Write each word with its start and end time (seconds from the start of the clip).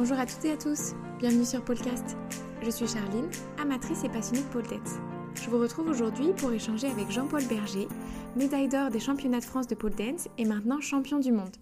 Bonjour 0.00 0.20
à 0.20 0.26
toutes 0.26 0.44
et 0.44 0.52
à 0.52 0.56
tous, 0.56 0.92
bienvenue 1.18 1.44
sur 1.44 1.64
Podcast. 1.64 2.16
Je 2.62 2.70
suis 2.70 2.86
Charline, 2.86 3.28
amatrice 3.60 4.04
et 4.04 4.08
passionnée 4.08 4.42
de 4.42 4.46
pole 4.46 4.62
dance. 4.62 4.94
Je 5.34 5.50
vous 5.50 5.58
retrouve 5.58 5.88
aujourd'hui 5.88 6.28
pour 6.36 6.52
échanger 6.52 6.86
avec 6.86 7.10
Jean-Paul 7.10 7.44
Berger, 7.46 7.88
médaille 8.36 8.68
d'or 8.68 8.90
des 8.90 9.00
championnats 9.00 9.40
de 9.40 9.44
France 9.44 9.66
de 9.66 9.74
pole 9.74 9.96
dance 9.96 10.28
et 10.38 10.44
maintenant 10.44 10.80
champion 10.80 11.18
du 11.18 11.32
monde. 11.32 11.56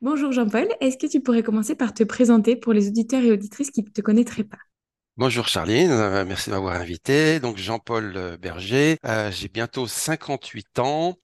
Bonjour 0.00 0.32
Jean-Paul, 0.32 0.68
est-ce 0.80 0.96
que 0.96 1.06
tu 1.06 1.20
pourrais 1.20 1.42
commencer 1.42 1.74
par 1.74 1.92
te 1.92 2.04
présenter 2.04 2.56
pour 2.56 2.72
les 2.72 2.88
auditeurs 2.88 3.22
et 3.22 3.32
auditrices 3.32 3.70
qui 3.70 3.82
ne 3.82 3.90
te 3.90 4.00
connaîtraient 4.00 4.44
pas? 4.44 4.56
Bonjour 5.18 5.46
Charline, 5.46 5.90
euh, 5.90 6.24
merci 6.24 6.48
de 6.48 6.54
m'avoir 6.54 6.76
invité. 6.76 7.38
Donc 7.38 7.58
Jean-Paul 7.58 8.14
euh, 8.16 8.38
Berger, 8.38 8.96
euh, 9.04 9.30
j'ai 9.30 9.48
bientôt 9.48 9.86
58 9.86 10.78
ans 10.78 11.16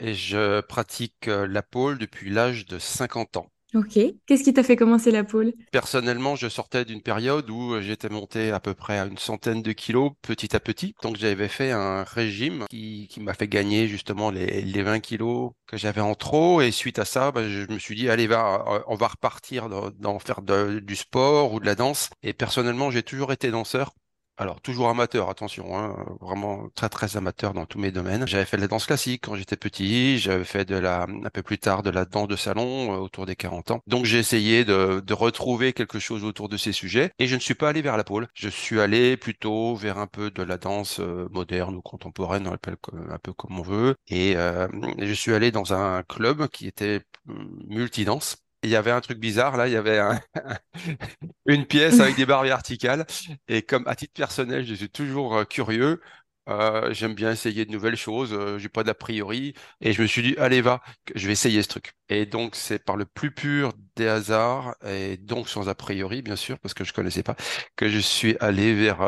et 0.00 0.14
je 0.14 0.62
pratique 0.62 1.26
la 1.26 1.62
pole 1.62 1.96
depuis 1.96 2.28
l'âge 2.28 2.66
de 2.66 2.80
50 2.80 3.36
ans. 3.36 3.52
Ok. 3.74 3.98
Qu'est-ce 4.26 4.42
qui 4.42 4.54
t'a 4.54 4.62
fait 4.62 4.76
commencer 4.76 5.10
la 5.10 5.24
pole 5.24 5.52
Personnellement, 5.72 6.36
je 6.36 6.48
sortais 6.48 6.86
d'une 6.86 7.02
période 7.02 7.50
où 7.50 7.74
euh, 7.74 7.82
j'étais 7.82 8.08
monté 8.08 8.50
à 8.50 8.60
peu 8.60 8.72
près 8.72 8.98
à 8.98 9.04
une 9.04 9.18
centaine 9.18 9.62
de 9.62 9.72
kilos 9.72 10.12
petit 10.22 10.56
à 10.56 10.60
petit. 10.60 10.94
Donc 11.02 11.16
j'avais 11.16 11.48
fait 11.48 11.70
un 11.70 12.02
régime 12.02 12.64
qui, 12.70 13.08
m'a 13.20 13.34
fait 13.34 13.48
gagner 13.48 13.86
justement 13.86 14.30
les, 14.30 14.62
les 14.62 14.82
20 14.82 15.00
kilos 15.00 15.52
que 15.66 15.76
j'avais 15.76 16.00
en 16.00 16.14
trop. 16.14 16.62
Et 16.62 16.70
suite 16.70 16.98
à 16.98 17.04
ça, 17.04 17.30
bah, 17.30 17.46
je 17.46 17.70
me 17.70 17.78
suis 17.78 17.94
dit, 17.94 18.08
allez, 18.08 18.26
va, 18.26 18.84
on 18.86 18.94
va 18.94 19.08
repartir 19.08 19.68
dans, 19.68 20.18
faire 20.18 20.40
du 20.40 20.96
sport 20.96 21.52
ou 21.52 21.60
de 21.60 21.66
la 21.66 21.74
danse. 21.74 22.08
Et 22.22 22.32
personnellement, 22.32 22.90
j'ai 22.90 23.02
toujours 23.02 23.32
été 23.32 23.50
danseur. 23.50 23.92
Alors, 24.40 24.60
toujours 24.60 24.88
amateur, 24.88 25.30
attention, 25.30 25.76
hein, 25.76 25.96
vraiment 26.20 26.68
très 26.76 26.88
très 26.88 27.16
amateur 27.16 27.54
dans 27.54 27.66
tous 27.66 27.80
mes 27.80 27.90
domaines. 27.90 28.24
J'avais 28.28 28.44
fait 28.44 28.56
de 28.56 28.62
la 28.62 28.68
danse 28.68 28.86
classique 28.86 29.24
quand 29.24 29.34
j'étais 29.34 29.56
petit, 29.56 30.18
j'avais 30.18 30.44
fait 30.44 30.64
de 30.64 30.76
la, 30.76 31.02
un 31.02 31.30
peu 31.30 31.42
plus 31.42 31.58
tard, 31.58 31.82
de 31.82 31.90
la 31.90 32.04
danse 32.04 32.28
de 32.28 32.36
salon 32.36 32.94
euh, 32.94 32.98
autour 32.98 33.26
des 33.26 33.34
40 33.34 33.72
ans. 33.72 33.80
Donc 33.88 34.04
j'ai 34.04 34.18
essayé 34.18 34.64
de, 34.64 35.02
de, 35.04 35.12
retrouver 35.12 35.72
quelque 35.72 35.98
chose 35.98 36.22
autour 36.22 36.48
de 36.48 36.56
ces 36.56 36.70
sujets 36.70 37.10
et 37.18 37.26
je 37.26 37.34
ne 37.34 37.40
suis 37.40 37.56
pas 37.56 37.70
allé 37.70 37.82
vers 37.82 37.96
la 37.96 38.04
pôle. 38.04 38.28
Je 38.32 38.48
suis 38.48 38.78
allé 38.80 39.16
plutôt 39.16 39.74
vers 39.74 39.98
un 39.98 40.06
peu 40.06 40.30
de 40.30 40.44
la 40.44 40.56
danse 40.56 41.00
euh, 41.00 41.28
moderne 41.32 41.74
ou 41.74 41.82
contemporaine, 41.82 42.46
on 42.46 42.52
l'appelle 42.52 42.76
un 43.10 43.18
peu 43.18 43.32
comme 43.32 43.58
on 43.58 43.62
veut. 43.62 43.96
Et 44.06 44.36
euh, 44.36 44.68
je 45.00 45.12
suis 45.14 45.34
allé 45.34 45.50
dans 45.50 45.74
un 45.74 46.04
club 46.04 46.46
qui 46.46 46.68
était 46.68 47.02
hum, 47.28 47.58
multidanse 47.66 48.36
il 48.62 48.70
y 48.70 48.76
avait 48.76 48.90
un 48.90 49.00
truc 49.00 49.18
bizarre 49.18 49.56
là, 49.56 49.68
il 49.68 49.72
y 49.72 49.76
avait 49.76 50.00
une 51.46 51.66
pièce 51.66 52.00
avec 52.00 52.16
des 52.16 52.26
barres 52.26 52.42
verticales 52.44 53.06
et 53.48 53.62
comme 53.62 53.86
à 53.86 53.94
titre 53.96 54.12
personnel, 54.14 54.66
je 54.66 54.74
suis 54.74 54.90
toujours 54.90 55.36
euh, 55.36 55.44
curieux. 55.44 56.00
Euh, 56.48 56.94
j'aime 56.94 57.12
bien 57.14 57.30
essayer 57.32 57.66
de 57.66 57.70
nouvelles 57.72 57.96
choses, 57.96 58.32
euh, 58.32 58.58
j'ai 58.58 58.70
pas 58.70 58.82
d'a 58.82 58.94
priori 58.94 59.52
et 59.82 59.92
je 59.92 60.00
me 60.00 60.06
suis 60.06 60.22
dit 60.22 60.34
allez 60.38 60.62
va, 60.62 60.80
je 61.14 61.26
vais 61.26 61.32
essayer 61.34 61.62
ce 61.62 61.68
truc. 61.68 61.92
Et 62.08 62.24
donc 62.24 62.56
c'est 62.56 62.82
par 62.82 62.96
le 62.96 63.04
plus 63.04 63.30
pur 63.32 63.74
des 63.96 64.08
hasards 64.08 64.74
et 64.86 65.18
donc 65.18 65.50
sans 65.50 65.68
a 65.68 65.74
priori 65.74 66.22
bien 66.22 66.36
sûr 66.36 66.58
parce 66.58 66.72
que 66.72 66.84
je 66.84 66.94
connaissais 66.94 67.22
pas 67.22 67.36
que 67.76 67.90
je 67.90 67.98
suis 67.98 68.34
allé 68.40 68.74
vers 68.74 69.00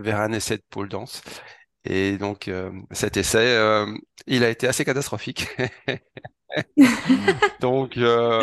vers 0.00 0.20
un 0.20 0.32
essai 0.32 0.56
de 0.56 0.64
pole 0.70 0.88
dance. 0.88 1.22
Et 1.84 2.16
donc 2.18 2.50
cet 2.90 3.16
essai, 3.16 3.58
il 4.26 4.44
a 4.44 4.50
été 4.50 4.66
assez 4.66 4.84
catastrophique. 4.84 5.48
Donc, 7.60 7.96
euh, 7.96 8.42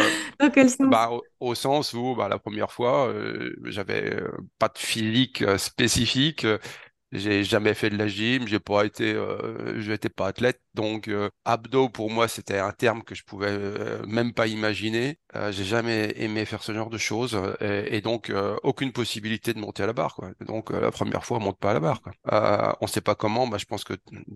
bah, 0.80 1.10
au, 1.40 1.56
sens 1.56 1.94
où 1.94 2.16
bah, 2.16 2.28
la 2.28 2.40
première 2.40 2.72
fois, 2.72 3.08
euh, 3.08 3.54
j'avais 3.66 4.14
euh, 4.14 4.32
pas 4.60 4.70
de 4.70 4.78
physique 4.78 5.44
spécifique. 5.58 6.46
J'ai 7.12 7.44
jamais 7.44 7.74
fait 7.74 7.90
de 7.90 7.98
la 7.98 8.08
gym, 8.08 8.48
j'ai 8.48 8.60
pas 8.60 8.86
été, 8.86 9.14
euh, 9.14 9.80
j'étais 9.82 10.08
pas 10.08 10.28
athlète, 10.28 10.62
donc 10.74 11.08
euh, 11.08 11.30
pour 11.94 12.10
moi 12.10 12.28
c'était 12.28 12.60
un 12.60 12.72
terme 12.72 13.04
que 13.04 13.16
je 13.16 13.24
pouvais 13.24 13.50
euh, 13.50 14.06
même 14.06 14.34
pas 14.34 14.48
imaginer. 14.48 15.18
Euh, 15.36 15.52
j'ai 15.52 15.64
jamais 15.64 16.14
aimé 16.18 16.46
faire 16.46 16.64
ce 16.64 16.74
genre 16.74 16.90
de 16.90 16.98
choses 16.98 17.40
et, 17.60 17.98
et 17.98 18.02
donc 18.02 18.32
aucune 18.64 18.92
possibilité 18.92 19.54
de 19.54 19.60
monter 19.60 19.84
à 19.84 19.88
la 19.88 19.94
barre. 19.94 20.16
Quoi. 20.16 20.32
Donc 20.46 20.72
la 20.72 20.92
première 20.92 21.26
fois 21.26 21.38
on 21.38 21.42
monte 21.42 21.60
pas 21.60 21.72
à 21.72 21.74
la 21.74 21.80
barre. 21.80 22.02
Quoi. 22.02 22.78
on 22.82 22.88
sait 22.88 23.02
pas 23.02 23.16
comment. 23.16 23.48
Bah, 23.48 23.58
je 23.58 23.66
pense 23.66 23.84
que 23.84 23.94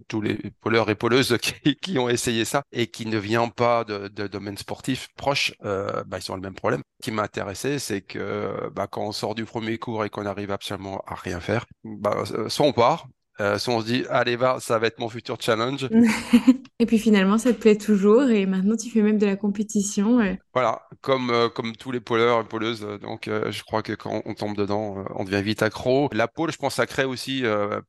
tous 0.07 0.21
les 0.21 0.37
poleurs 0.61 0.89
et 0.89 0.95
poleuses 0.95 1.37
qui, 1.41 1.75
qui, 1.75 1.99
ont 1.99 2.09
essayé 2.09 2.45
ça 2.45 2.63
et 2.71 2.87
qui 2.87 3.05
ne 3.05 3.17
viennent 3.17 3.51
pas 3.51 3.83
de, 3.83 4.07
de 4.07 4.27
domaine 4.27 4.57
sportif 4.57 5.09
proche, 5.15 5.53
bah, 5.61 6.17
ils 6.17 6.31
ont 6.31 6.35
le 6.35 6.41
même 6.41 6.55
problème. 6.55 6.81
Ce 7.01 7.05
qui 7.05 7.11
m'a 7.11 7.23
intéressé, 7.23 7.79
c'est 7.79 8.01
que 8.01 8.69
bah, 8.73 8.87
quand 8.87 9.03
on 9.03 9.11
sort 9.11 9.35
du 9.35 9.45
premier 9.45 9.77
cours 9.77 10.05
et 10.05 10.09
qu'on 10.09 10.25
arrive 10.25 10.51
absolument 10.51 11.01
à 11.07 11.15
rien 11.15 11.39
faire, 11.39 11.65
bah, 11.83 12.23
soit 12.47 12.65
on 12.65 12.73
part, 12.73 13.07
euh, 13.41 13.57
soit 13.57 13.73
on 13.73 13.81
se 13.81 13.85
dit, 13.85 14.05
allez, 14.09 14.35
va, 14.35 14.59
ça 14.59 14.79
va 14.79 14.87
être 14.87 14.99
mon 14.99 15.09
futur 15.09 15.37
challenge. 15.39 15.89
et 16.79 16.85
puis 16.85 16.97
finalement, 16.97 17.37
ça 17.37 17.53
te 17.53 17.59
plaît 17.59 17.77
toujours 17.77 18.23
et 18.23 18.45
maintenant 18.45 18.77
tu 18.77 18.89
fais 18.89 19.01
même 19.01 19.17
de 19.17 19.25
la 19.25 19.35
compétition. 19.35 20.19
Voilà, 20.53 20.83
comme, 21.01 21.29
euh, 21.31 21.49
comme 21.49 21.75
tous 21.75 21.91
les 21.91 21.99
poleurs 21.99 22.41
et 22.41 22.43
poleuses. 22.45 22.87
Donc, 23.01 23.27
euh, 23.27 23.51
je 23.51 23.63
crois 23.63 23.83
que 23.83 23.93
quand 23.93 24.21
on 24.25 24.33
tombe 24.33 24.55
dedans, 24.55 25.03
on 25.15 25.25
devient 25.25 25.41
vite 25.41 25.63
accro. 25.63 26.09
La 26.13 26.27
pole, 26.27 26.51
je 26.51 26.57
pense, 26.57 26.75
ça 26.75 26.85
crée 26.85 27.05
aussi 27.05 27.43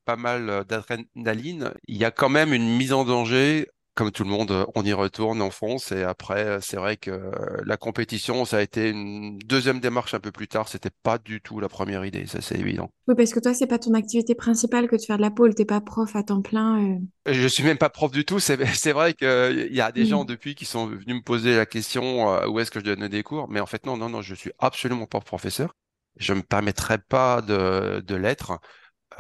pas 0.05 0.17
mal 0.17 0.65
d'adrénaline. 0.69 1.73
Il 1.87 1.97
y 1.97 2.05
a 2.05 2.11
quand 2.11 2.29
même 2.29 2.53
une 2.53 2.77
mise 2.77 2.93
en 2.93 3.05
danger 3.05 3.69
comme 3.97 4.13
tout 4.13 4.25
le 4.25 4.31
monde, 4.31 4.67
on 4.75 4.85
y 4.85 4.93
retourne, 4.93 5.41
on 5.41 5.51
fonce. 5.51 5.91
Et 5.91 6.03
après, 6.03 6.59
c'est 6.61 6.77
vrai 6.77 6.99
que 6.99 7.31
la 7.65 7.77
compétition, 7.79 8.45
ça 8.45 8.59
a 8.59 8.63
été 8.63 8.91
une 8.91 9.39
deuxième 9.39 9.81
démarche 9.81 10.13
un 10.13 10.21
peu 10.21 10.31
plus 10.31 10.49
tard. 10.49 10.69
C'était 10.69 10.91
pas 11.03 11.17
du 11.17 11.41
tout 11.41 11.61
la 11.61 11.71
première 11.71 12.05
idée, 12.05 12.27
ça 12.27 12.43
c'est 12.43 12.59
évident. 12.59 12.91
Oui, 13.09 13.15
parce 13.17 13.33
que 13.33 13.41
toi, 13.41 13.55
c'est 13.55 13.67
pas 13.67 13.79
ton 13.79 13.95
activité 13.95 14.35
principale 14.35 14.87
que 14.87 14.97
de 14.97 15.01
faire 15.01 15.17
de 15.17 15.23
la 15.23 15.31
pole. 15.31 15.55
T'es 15.55 15.65
pas 15.65 15.81
prof 15.81 16.15
à 16.15 16.23
temps 16.23 16.43
plein. 16.43 16.99
Euh... 17.27 17.33
Je 17.33 17.49
suis 17.49 17.65
même 17.65 17.79
pas 17.79 17.89
prof 17.89 18.13
du 18.13 18.27
tout. 18.27 18.39
C'est 18.39 18.57
vrai 18.93 19.15
qu'il 19.15 19.69
y 19.73 19.81
a 19.81 19.91
des 19.93 20.05
gens 20.05 20.27
depuis 20.27 20.55
qui 20.55 20.67
sont 20.67 20.87
venus 20.87 21.17
me 21.17 21.23
poser 21.23 21.57
la 21.57 21.65
question 21.65 22.31
euh, 22.35 22.47
où 22.49 22.61
est-ce 22.61 22.71
que 22.71 22.81
je 22.81 22.85
donne 22.85 23.09
des 23.09 23.23
cours? 23.23 23.49
Mais 23.49 23.61
en 23.61 23.67
fait, 23.67 23.87
non, 23.87 23.97
non, 23.97 24.11
non, 24.11 24.21
je 24.21 24.35
suis 24.35 24.53
absolument 24.59 25.07
pas 25.07 25.21
professeur. 25.21 25.75
Je 26.19 26.35
me 26.35 26.43
permettrai 26.43 26.99
pas 26.99 27.41
de, 27.41 28.01
de 28.07 28.15
l'être. 28.15 28.59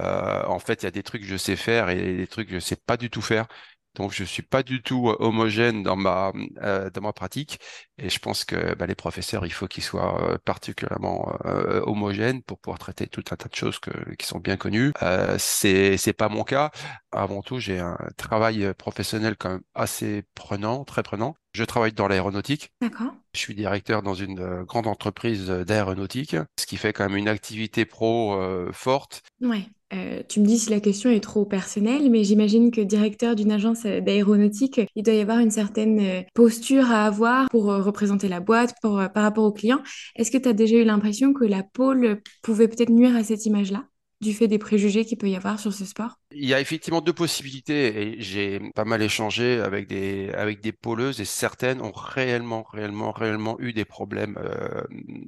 Euh, 0.00 0.44
en 0.46 0.58
fait, 0.58 0.82
il 0.82 0.86
y 0.86 0.88
a 0.88 0.90
des 0.90 1.02
trucs 1.02 1.22
que 1.22 1.28
je 1.28 1.36
sais 1.36 1.56
faire 1.56 1.88
et 1.88 2.16
des 2.16 2.26
trucs 2.26 2.48
que 2.48 2.54
je 2.54 2.60
sais 2.60 2.76
pas 2.76 2.96
du 2.96 3.10
tout 3.10 3.22
faire. 3.22 3.46
Donc, 3.96 4.12
je 4.12 4.24
suis 4.24 4.42
pas 4.42 4.62
du 4.62 4.82
tout 4.82 5.08
euh, 5.08 5.16
homogène 5.20 5.82
dans 5.82 5.96
ma 5.96 6.32
euh, 6.62 6.90
dans 6.90 7.00
ma 7.00 7.12
pratique. 7.12 7.58
Et 7.98 8.10
je 8.10 8.18
pense 8.18 8.44
que 8.44 8.74
bah, 8.74 8.86
les 8.86 8.94
professeurs, 8.94 9.46
il 9.46 9.52
faut 9.52 9.66
qu'ils 9.66 9.82
soient 9.82 10.32
euh, 10.32 10.38
particulièrement 10.44 11.34
euh, 11.46 11.80
homogènes 11.86 12.42
pour 12.42 12.58
pouvoir 12.58 12.78
traiter 12.78 13.06
tout 13.06 13.24
un 13.30 13.36
tas 13.36 13.48
de 13.48 13.54
choses 13.54 13.78
que, 13.78 13.90
qui 14.16 14.26
sont 14.26 14.38
bien 14.38 14.56
connues. 14.56 14.92
C'est 15.38 15.96
c'est 15.96 16.12
pas 16.12 16.28
mon 16.28 16.44
cas. 16.44 16.70
Avant 17.10 17.42
tout, 17.42 17.58
j'ai 17.58 17.78
un 17.78 17.96
travail 18.18 18.72
professionnel 18.74 19.36
quand 19.38 19.50
même 19.50 19.62
assez 19.74 20.24
prenant, 20.34 20.84
très 20.84 21.02
prenant. 21.02 21.34
Je 21.52 21.64
travaille 21.64 21.92
dans 21.92 22.06
l'aéronautique. 22.06 22.72
D'accord. 22.82 23.14
Je 23.32 23.40
suis 23.40 23.54
directeur 23.54 24.02
dans 24.02 24.14
une 24.14 24.62
grande 24.64 24.86
entreprise 24.86 25.48
d'aéronautique, 25.48 26.36
ce 26.58 26.66
qui 26.66 26.76
fait 26.76 26.92
quand 26.92 27.08
même 27.08 27.16
une 27.16 27.28
activité 27.28 27.86
pro 27.86 28.38
forte. 28.72 29.22
Ouais. 29.40 29.66
Euh, 29.92 30.22
tu 30.28 30.40
me 30.40 30.46
dis 30.46 30.58
si 30.58 30.70
la 30.70 30.80
question 30.80 31.10
est 31.10 31.20
trop 31.20 31.44
personnelle, 31.44 32.10
mais 32.10 32.24
j'imagine 32.24 32.72
que 32.72 32.80
directeur 32.80 33.36
d'une 33.36 33.52
agence 33.52 33.84
euh, 33.86 34.00
d'aéronautique, 34.00 34.80
il 34.96 35.04
doit 35.04 35.14
y 35.14 35.20
avoir 35.20 35.38
une 35.38 35.52
certaine 35.52 36.00
euh, 36.00 36.22
posture 36.34 36.90
à 36.90 37.06
avoir 37.06 37.48
pour 37.50 37.66
représenter 37.66 38.26
la 38.28 38.40
boîte 38.40 38.74
pour, 38.82 39.00
par 39.14 39.22
rapport 39.22 39.44
aux 39.44 39.52
clients. 39.52 39.82
Est-ce 40.16 40.32
que 40.32 40.38
tu 40.38 40.48
as 40.48 40.52
déjà 40.54 40.76
eu 40.76 40.84
l'impression 40.84 41.32
que 41.32 41.44
la 41.44 41.62
pôle 41.62 42.20
pouvait 42.42 42.68
peut-être 42.68 42.90
nuire 42.90 43.14
à 43.14 43.22
cette 43.22 43.46
image-là? 43.46 43.84
Du 44.20 44.32
fait 44.32 44.48
des 44.48 44.58
préjugés 44.58 45.04
qu'il 45.04 45.18
peut 45.18 45.28
y 45.28 45.36
avoir 45.36 45.60
sur 45.60 45.72
ce 45.72 45.84
sport? 45.84 46.18
Il 46.30 46.44
y 46.46 46.54
a 46.54 46.60
effectivement 46.60 47.00
deux 47.00 47.12
possibilités 47.12 48.02
et 48.02 48.20
j'ai 48.20 48.60
pas 48.74 48.84
mal 48.84 49.02
échangé 49.02 49.60
avec 49.60 49.86
des 49.88 50.30
avec 50.30 50.60
des 50.60 50.72
pôleuses 50.72 51.20
et 51.20 51.24
certaines 51.24 51.80
ont 51.80 51.92
réellement 51.92 52.62
réellement 52.62 53.12
réellement 53.12 53.56
eu 53.60 53.72
des 53.72 53.84
problèmes 53.84 54.38
euh, 54.38 54.82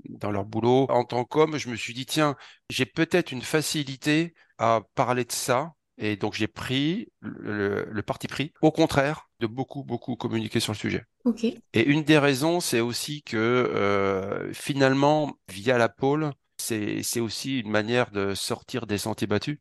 dans 0.08 0.30
leur 0.30 0.44
boulot. 0.44 0.86
En 0.90 1.04
tant 1.04 1.24
qu'homme, 1.24 1.58
je 1.58 1.68
me 1.68 1.76
suis 1.76 1.94
dit 1.94 2.06
tiens, 2.06 2.36
j'ai 2.70 2.86
peut-être 2.86 3.32
une 3.32 3.42
facilité 3.42 4.34
à 4.58 4.82
parler 4.94 5.24
de 5.24 5.32
ça. 5.32 5.72
Et 6.00 6.16
donc 6.16 6.34
j'ai 6.34 6.46
pris 6.46 7.08
le, 7.20 7.84
le, 7.90 8.02
parti 8.02 8.28
pris, 8.28 8.52
au 8.62 8.70
contraire, 8.70 9.28
de 9.40 9.48
beaucoup, 9.48 9.82
beaucoup 9.82 10.14
communiquer 10.14 10.60
sur 10.60 10.72
le 10.72 10.78
sujet. 10.78 11.04
Ok. 11.24 11.42
Et 11.42 11.84
une 11.84 12.04
des 12.04 12.18
raisons, 12.18 12.60
c'est 12.60 12.78
aussi 12.78 13.22
que 13.24 13.36
euh, 13.36 14.52
finalement, 14.52 15.34
via 15.48 15.76
la 15.76 15.88
pôle, 15.88 16.30
c'est, 16.58 17.20
aussi 17.20 17.60
une 17.60 17.70
manière 17.70 18.10
de 18.10 18.34
sortir 18.34 18.86
des 18.86 18.98
sentiers 18.98 19.26
battus. 19.26 19.58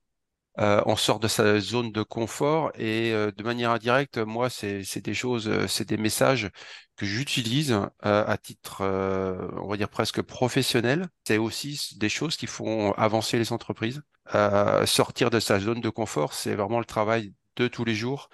Euh, 0.60 0.82
on 0.88 0.96
sort 0.96 1.20
de 1.20 1.28
sa 1.28 1.60
zone 1.60 1.92
de 1.92 2.02
confort 2.02 2.72
et 2.76 3.14
euh, 3.14 3.32
de 3.32 3.44
manière 3.44 3.72
indirecte, 3.72 4.18
moi, 4.18 4.50
c'est, 4.50 4.84
c'est 4.84 5.06
des 5.06 5.14
choses, 5.14 5.48
euh, 5.48 5.68
c'est 5.68 5.88
des 5.88 5.98
messages 5.98 6.50
que 6.96 7.06
j'utilise 7.06 7.72
euh, 7.74 7.88
à 8.26 8.38
titre, 8.38 8.82
euh, 8.82 9.50
on 9.62 9.68
va 9.70 9.78
dire 9.78 9.90
presque 9.90 10.22
professionnel. 10.24 11.08
C'est 11.28 11.38
aussi 11.38 11.96
des 12.00 12.10
choses 12.10 12.38
qui 12.38 12.48
font 12.48 12.92
avancer 12.94 13.38
les 13.38 13.54
entreprises. 13.54 14.02
Euh, 14.34 14.86
sortir 14.88 15.30
de 15.30 15.40
sa 15.40 15.60
zone 15.60 15.80
de 15.82 15.90
confort, 15.90 16.34
c'est 16.34 16.56
vraiment 16.56 16.80
le 16.80 16.86
travail 16.86 17.34
de 17.56 17.68
tous 17.68 17.86
les 17.86 17.96
jours. 17.96 18.30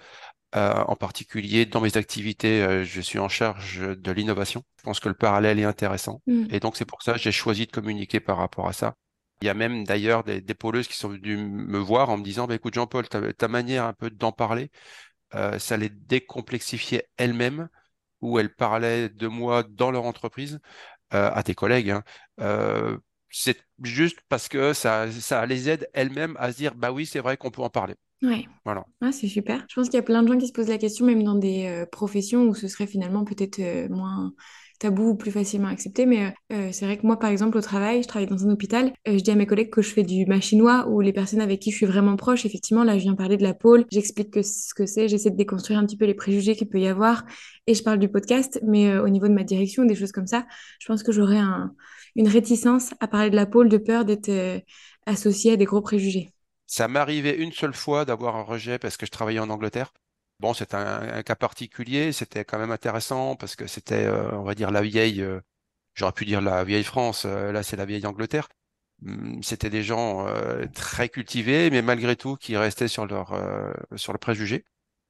En 0.54 0.94
particulier 0.96 1.66
dans 1.66 1.80
mes 1.80 1.96
activités, 1.96 2.84
je 2.84 3.00
suis 3.00 3.18
en 3.18 3.28
charge 3.28 3.80
de 3.80 4.12
l'innovation. 4.12 4.62
Je 4.78 4.84
pense 4.84 5.00
que 5.00 5.08
le 5.08 5.14
parallèle 5.14 5.58
est 5.58 5.64
intéressant. 5.64 6.22
Mm. 6.26 6.46
Et 6.50 6.60
donc 6.60 6.76
c'est 6.76 6.84
pour 6.84 7.02
ça 7.02 7.14
que 7.14 7.18
j'ai 7.18 7.32
choisi 7.32 7.66
de 7.66 7.72
communiquer 7.72 8.20
par 8.20 8.36
rapport 8.36 8.68
à 8.68 8.72
ça. 8.72 8.94
Il 9.40 9.46
y 9.46 9.50
a 9.50 9.54
même 9.54 9.84
d'ailleurs 9.84 10.22
des, 10.24 10.40
des 10.40 10.54
pôleuses 10.54 10.86
qui 10.86 10.96
sont 10.96 11.08
venues 11.08 11.36
me 11.36 11.78
voir 11.78 12.08
en 12.08 12.16
me 12.16 12.22
disant 12.22 12.46
bah, 12.46 12.54
écoute 12.54 12.74
Jean-Paul, 12.74 13.08
ta, 13.08 13.32
ta, 13.32 13.48
manière 13.48 13.84
un 13.84 13.92
peu 13.92 14.10
d'en 14.10 14.32
parler, 14.32 14.70
euh, 15.34 15.58
ça 15.58 15.76
les 15.76 15.88
décomplexifiait 15.88 17.08
elles-mêmes 17.16 17.68
où 18.20 18.38
elles 18.38 18.54
parlaient 18.54 19.08
de 19.08 19.26
moi 19.26 19.64
dans 19.68 19.90
leur 19.90 20.04
entreprise, 20.04 20.60
euh, 21.12 21.30
à 21.32 21.42
tes 21.42 21.54
collègues, 21.54 21.90
hein, 21.90 22.02
euh, 22.40 22.96
c'est 23.28 23.60
juste 23.82 24.18
parce 24.28 24.48
que 24.48 24.72
ça, 24.72 25.10
ça 25.12 25.44
les 25.46 25.68
aide 25.68 25.88
elles-mêmes 25.92 26.36
à 26.38 26.52
se 26.52 26.56
dire, 26.56 26.74
bah 26.74 26.92
oui, 26.92 27.04
c'est 27.04 27.20
vrai 27.20 27.36
qu'on 27.36 27.50
peut 27.50 27.62
en 27.62 27.70
parler. 27.70 27.94
Ouais. 28.24 28.46
Voilà. 28.64 28.84
Ah, 29.02 29.12
c'est 29.12 29.28
super. 29.28 29.64
Je 29.68 29.74
pense 29.74 29.88
qu'il 29.88 29.96
y 29.96 30.00
a 30.00 30.02
plein 30.02 30.22
de 30.22 30.28
gens 30.28 30.38
qui 30.38 30.46
se 30.48 30.52
posent 30.52 30.68
la 30.68 30.78
question, 30.78 31.04
même 31.04 31.22
dans 31.22 31.34
des 31.34 31.66
euh, 31.66 31.86
professions 31.86 32.44
où 32.44 32.54
ce 32.54 32.68
serait 32.68 32.86
finalement 32.86 33.24
peut-être 33.24 33.58
euh, 33.58 33.88
moins 33.90 34.32
tabou 34.80 35.10
ou 35.10 35.14
plus 35.14 35.30
facilement 35.30 35.68
accepté. 35.68 36.06
Mais 36.06 36.34
euh, 36.50 36.70
c'est 36.72 36.86
vrai 36.86 36.96
que 36.96 37.06
moi, 37.06 37.18
par 37.18 37.28
exemple, 37.28 37.58
au 37.58 37.60
travail, 37.60 38.02
je 38.02 38.08
travaille 38.08 38.28
dans 38.28 38.46
un 38.46 38.50
hôpital. 38.50 38.92
je 39.06 39.16
dis 39.16 39.30
à 39.30 39.34
mes 39.34 39.46
collègues 39.46 39.68
que 39.68 39.82
je 39.82 39.90
fais 39.90 40.02
du 40.02 40.24
machinois 40.24 40.88
ou 40.88 41.02
les 41.02 41.12
personnes 41.12 41.42
avec 41.42 41.60
qui 41.60 41.70
je 41.70 41.76
suis 41.76 41.86
vraiment 41.86 42.16
proche. 42.16 42.46
Effectivement, 42.46 42.82
là, 42.82 42.96
je 42.96 43.02
viens 43.02 43.14
parler 43.14 43.36
de 43.36 43.42
la 43.42 43.52
pôle. 43.52 43.84
J'explique 43.92 44.30
que 44.30 44.42
ce 44.42 44.72
que 44.74 44.86
c'est. 44.86 45.06
J'essaie 45.06 45.30
de 45.30 45.36
déconstruire 45.36 45.78
un 45.78 45.84
petit 45.84 45.98
peu 45.98 46.06
les 46.06 46.14
préjugés 46.14 46.56
qu'il 46.56 46.68
peut 46.68 46.80
y 46.80 46.86
avoir. 46.86 47.24
Et 47.66 47.74
je 47.74 47.82
parle 47.82 47.98
du 47.98 48.08
podcast. 48.08 48.58
Mais 48.64 48.96
au 48.96 49.10
niveau 49.10 49.28
de 49.28 49.34
ma 49.34 49.44
direction, 49.44 49.84
des 49.84 49.94
choses 49.94 50.12
comme 50.12 50.26
ça, 50.26 50.46
je 50.80 50.86
pense 50.86 51.02
que 51.02 51.12
j'aurais 51.12 51.38
un, 51.38 51.74
une 52.16 52.28
réticence 52.28 52.94
à 53.00 53.08
parler 53.08 53.28
de 53.28 53.36
la 53.36 53.46
pôle 53.46 53.68
de 53.68 53.76
peur 53.76 54.06
d'être 54.06 54.30
associée 55.06 55.52
à 55.52 55.56
des 55.56 55.66
gros 55.66 55.82
préjugés. 55.82 56.33
Ça 56.66 56.86
arrivé 56.86 57.34
une 57.36 57.52
seule 57.52 57.74
fois 57.74 58.04
d'avoir 58.04 58.36
un 58.36 58.42
rejet 58.42 58.78
parce 58.78 58.96
que 58.96 59.06
je 59.06 59.10
travaillais 59.10 59.38
en 59.38 59.50
Angleterre. 59.50 59.92
Bon, 60.40 60.52
c'était 60.54 60.76
un, 60.76 61.22
cas 61.22 61.36
particulier, 61.36 62.12
c'était 62.12 62.44
quand 62.44 62.58
même 62.58 62.72
intéressant 62.72 63.36
parce 63.36 63.56
que 63.56 63.66
c'était, 63.66 64.04
euh, 64.04 64.32
on 64.32 64.42
va 64.42 64.54
dire, 64.54 64.70
la 64.70 64.82
vieille, 64.82 65.22
euh, 65.22 65.40
j'aurais 65.94 66.12
pu 66.12 66.24
dire 66.24 66.40
la 66.40 66.64
vieille 66.64 66.84
France, 66.84 67.24
euh, 67.26 67.52
là 67.52 67.62
c'est 67.62 67.76
la 67.76 67.86
vieille 67.86 68.06
Angleterre. 68.06 68.48
Hum, 69.06 69.42
C'était 69.42 69.70
des 69.70 69.82
gens 69.82 70.26
très 70.74 71.08
cultivés, 71.08 71.70
mais 71.70 71.82
malgré 71.82 72.16
tout 72.16 72.36
qui 72.36 72.56
restaient 72.56 72.88
sur 72.88 73.06
leur, 73.06 73.34
sur 73.96 74.12
le 74.12 74.18
préjugé. 74.18 74.64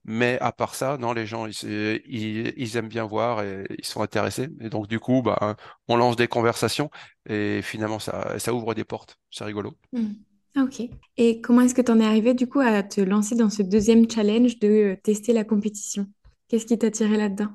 Mais 0.04 0.38
à 0.40 0.52
part 0.52 0.74
ça, 0.74 0.98
non, 0.98 1.14
les 1.14 1.26
gens, 1.26 1.46
ils, 1.46 2.76
aiment 2.76 2.88
bien 2.88 3.04
voir 3.04 3.42
et 3.42 3.64
ils 3.78 3.84
sont 3.86 4.02
intéressés. 4.02 4.48
Et 4.60 4.68
donc, 4.68 4.86
du 4.86 5.00
coup, 5.00 5.22
bah, 5.22 5.56
on 5.88 5.96
lance 5.96 6.16
des 6.16 6.28
conversations 6.28 6.90
et 7.28 7.62
finalement, 7.62 7.98
ça, 7.98 8.52
ouvre 8.52 8.74
des 8.74 8.84
portes. 8.84 9.16
C'est 9.30 9.44
rigolo. 9.44 9.74
Hmm. 9.92 10.12
Ah, 10.56 10.62
ok. 10.64 10.88
Et 11.16 11.40
comment 11.40 11.62
est-ce 11.62 11.74
que 11.74 11.82
tu 11.82 11.90
en 11.90 12.00
es 12.00 12.04
arrivé 12.04 12.34
du 12.34 12.46
coup 12.48 12.60
à 12.60 12.82
te 12.82 13.00
lancer 13.00 13.34
dans 13.34 13.50
ce 13.50 13.62
deuxième 13.62 14.08
challenge 14.10 14.58
de 14.60 14.96
tester 15.02 15.32
la 15.32 15.44
compétition? 15.44 16.06
Qu'est-ce 16.48 16.66
qui 16.66 16.78
t'a 16.78 16.90
tiré 16.90 17.16
là-dedans? 17.16 17.48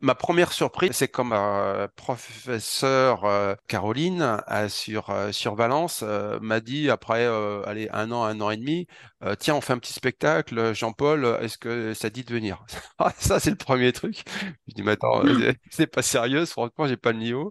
Ma 0.00 0.14
première 0.14 0.52
surprise, 0.52 0.90
c'est 0.92 1.08
comme 1.08 1.28
ma 1.30 1.88
professeure 1.96 3.24
euh, 3.24 3.54
Caroline 3.66 4.38
euh, 4.50 4.68
sur, 4.68 5.08
euh, 5.08 5.32
sur 5.32 5.54
Valence 5.54 6.00
euh, 6.02 6.38
m'a 6.40 6.60
dit 6.60 6.90
après 6.90 7.24
euh, 7.24 7.62
allez, 7.64 7.88
un 7.92 8.10
an, 8.12 8.24
un 8.24 8.38
an 8.42 8.50
et 8.50 8.58
demi, 8.58 8.86
euh, 9.24 9.34
tiens, 9.38 9.54
on 9.54 9.62
fait 9.62 9.72
un 9.72 9.78
petit 9.78 9.94
spectacle, 9.94 10.74
Jean-Paul, 10.74 11.38
est-ce 11.40 11.56
que 11.56 11.94
ça 11.94 12.10
dit 12.10 12.24
de 12.24 12.32
venir? 12.32 12.62
Ah, 12.98 13.12
Ça, 13.18 13.40
c'est 13.40 13.50
le 13.50 13.56
premier 13.56 13.92
truc. 13.92 14.22
Je 14.68 14.74
dis, 14.74 14.82
mais 14.82 14.92
attends, 14.92 15.22
c'est 15.70 15.86
pas 15.86 16.02
sérieux, 16.02 16.44
franchement, 16.44 16.86
j'ai 16.86 16.96
pas 16.98 17.12
le 17.12 17.18
niveau. 17.18 17.50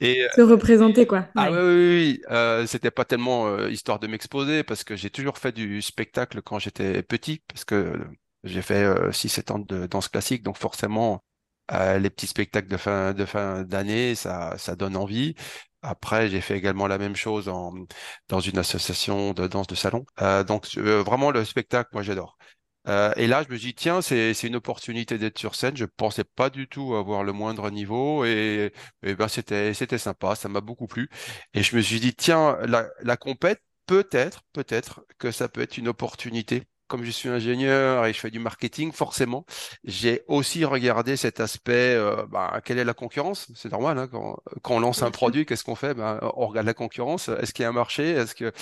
Et 0.00 0.26
Se 0.34 0.40
représenter, 0.42 1.06
quoi. 1.06 1.28
ah 1.36 1.50
oui, 1.50 1.56
Ouais. 1.56 1.62
oui, 1.62 1.62
oui, 1.64 1.88
oui. 2.18 2.20
Euh, 2.30 2.66
c'était 2.66 2.90
pas 2.90 3.04
tellement 3.04 3.46
euh, 3.48 3.70
histoire 3.70 3.98
de 3.98 4.06
m'exposer 4.06 4.62
parce 4.64 4.84
que 4.84 4.96
j'ai 4.96 5.10
toujours 5.10 5.38
fait 5.38 5.52
du 5.52 5.82
spectacle 5.82 6.42
quand 6.42 6.58
j'étais 6.58 7.02
petit 7.02 7.42
parce 7.48 7.64
que 7.64 7.94
j'ai 8.44 8.62
fait 8.62 8.84
euh, 8.84 9.12
6-7 9.12 9.50
ans 9.52 9.58
de 9.58 9.86
danse 9.86 10.08
classique 10.08 10.42
donc 10.42 10.56
forcément 10.58 11.22
euh, 11.72 11.98
les 11.98 12.10
petits 12.10 12.26
spectacles 12.26 12.68
de 12.68 12.76
fin 12.76 13.12
de 13.14 13.24
fin 13.24 13.62
d'année 13.64 14.14
ça 14.14 14.56
ça 14.58 14.76
donne 14.76 14.96
envie. 14.96 15.34
Après, 15.82 16.28
j'ai 16.28 16.40
fait 16.40 16.56
également 16.56 16.88
la 16.88 16.98
même 16.98 17.14
chose 17.14 17.48
en, 17.48 17.72
dans 18.28 18.40
une 18.40 18.58
association 18.58 19.32
de 19.34 19.46
danse 19.46 19.68
de 19.68 19.76
salon. 19.76 20.04
Euh, 20.20 20.42
donc 20.42 20.66
euh, 20.78 21.02
vraiment 21.02 21.30
le 21.30 21.44
spectacle, 21.44 21.90
moi 21.92 22.02
j'adore. 22.02 22.36
Euh, 22.88 23.12
et 23.16 23.26
là, 23.26 23.42
je 23.44 23.52
me 23.52 23.58
dis, 23.58 23.74
tiens, 23.74 24.00
c'est, 24.02 24.32
une 24.44 24.56
opportunité 24.56 25.18
d'être 25.18 25.38
sur 25.38 25.54
scène. 25.56 25.76
Je 25.76 25.84
pensais 25.84 26.24
pas 26.24 26.50
du 26.50 26.68
tout 26.68 26.94
avoir 26.94 27.24
le 27.24 27.32
moindre 27.32 27.70
niveau 27.70 28.24
et, 28.24 28.72
et 29.02 29.14
ben, 29.14 29.28
c'était, 29.28 29.74
c'était 29.74 29.98
sympa. 29.98 30.36
Ça 30.36 30.48
m'a 30.48 30.60
beaucoup 30.60 30.86
plu. 30.86 31.08
Et 31.54 31.62
je 31.62 31.76
me 31.76 31.80
suis 31.82 32.00
dit, 32.00 32.14
tiens, 32.14 32.58
la, 32.66 32.88
la 33.02 33.16
compète, 33.16 33.62
peut-être, 33.86 34.42
peut-être 34.52 35.04
que 35.18 35.30
ça 35.32 35.48
peut 35.48 35.60
être 35.62 35.78
une 35.78 35.88
opportunité. 35.88 36.64
Comme 36.88 37.02
je 37.02 37.10
suis 37.10 37.28
ingénieur 37.28 38.06
et 38.06 38.12
je 38.12 38.20
fais 38.20 38.30
du 38.30 38.38
marketing, 38.38 38.92
forcément, 38.92 39.44
j'ai 39.82 40.22
aussi 40.28 40.64
regardé 40.64 41.16
cet 41.16 41.40
aspect, 41.40 41.94
euh, 41.96 42.24
bah, 42.26 42.60
quelle 42.64 42.78
est 42.78 42.84
la 42.84 42.94
concurrence? 42.94 43.50
C'est 43.56 43.72
normal, 43.72 43.98
hein, 43.98 44.06
quand, 44.06 44.38
quand 44.62 44.76
on 44.76 44.80
lance 44.80 45.02
un 45.02 45.10
produit, 45.10 45.46
qu'est-ce 45.46 45.64
qu'on 45.64 45.74
fait? 45.74 45.94
Ben, 45.94 46.20
on 46.36 46.46
regarde 46.46 46.66
la 46.66 46.74
concurrence. 46.74 47.28
Est-ce 47.28 47.52
qu'il 47.52 47.64
y 47.64 47.66
a 47.66 47.70
un 47.70 47.72
marché? 47.72 48.10
Est-ce 48.10 48.36
que 48.36 48.52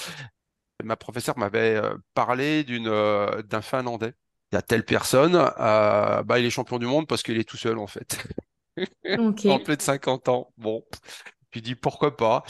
ma 0.82 0.96
professeure 0.96 1.38
m'avait 1.38 1.76
euh, 1.76 1.96
parlé 2.14 2.64
d'une 2.64 2.88
euh, 2.88 3.42
d'un 3.42 3.62
Finlandais. 3.62 4.12
Il 4.52 4.56
y 4.56 4.58
a 4.58 4.62
telle 4.62 4.84
personne, 4.84 5.34
euh, 5.36 6.22
bah, 6.22 6.38
il 6.38 6.44
est 6.44 6.50
champion 6.50 6.78
du 6.78 6.86
monde 6.86 7.06
parce 7.06 7.22
qu'il 7.22 7.38
est 7.38 7.48
tout 7.48 7.56
seul 7.56 7.78
en 7.78 7.86
fait. 7.86 8.24
Ok. 9.16 9.46
En 9.50 9.58
plus 9.58 9.76
de 9.76 9.82
50 9.82 10.28
ans. 10.28 10.52
Bon, 10.56 10.84
je 11.52 11.60
dis 11.60 11.74
pourquoi 11.74 12.16
pas? 12.16 12.44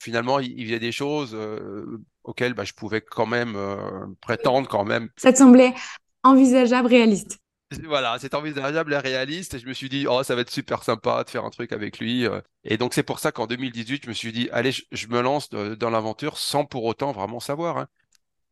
Finalement, 0.00 0.38
il, 0.40 0.58
il 0.58 0.66
faisait 0.66 0.80
des 0.80 0.92
choses 0.92 1.34
euh, 1.34 2.04
auxquelles 2.24 2.54
bah, 2.54 2.64
je 2.64 2.72
pouvais 2.72 3.00
quand 3.00 3.26
même 3.26 3.54
euh, 3.56 4.06
prétendre 4.20 4.68
quand 4.68 4.84
même. 4.84 5.10
Ça 5.16 5.32
te 5.32 5.38
semblait 5.38 5.74
envisageable, 6.22 6.88
réaliste? 6.88 7.38
Voilà, 7.84 8.16
c'est 8.20 8.34
envisageable 8.34 8.92
et 8.92 8.98
réaliste. 8.98 9.54
Et 9.54 9.58
je 9.58 9.66
me 9.66 9.72
suis 9.72 9.88
dit, 9.88 10.06
oh, 10.08 10.22
ça 10.22 10.34
va 10.34 10.42
être 10.42 10.50
super 10.50 10.82
sympa 10.82 11.24
de 11.24 11.30
faire 11.30 11.44
un 11.44 11.50
truc 11.50 11.72
avec 11.72 11.98
lui. 11.98 12.26
euh. 12.26 12.40
Et 12.64 12.76
donc, 12.76 12.94
c'est 12.94 13.02
pour 13.02 13.18
ça 13.18 13.32
qu'en 13.32 13.46
2018, 13.46 14.04
je 14.04 14.08
me 14.08 14.14
suis 14.14 14.32
dit, 14.32 14.48
allez, 14.52 14.72
je, 14.72 15.06
me 15.08 15.20
lance 15.20 15.50
dans 15.50 15.90
l'aventure 15.90 16.38
sans 16.38 16.64
pour 16.64 16.84
autant 16.84 17.12
vraiment 17.12 17.40
savoir. 17.40 17.78
hein. 17.78 17.86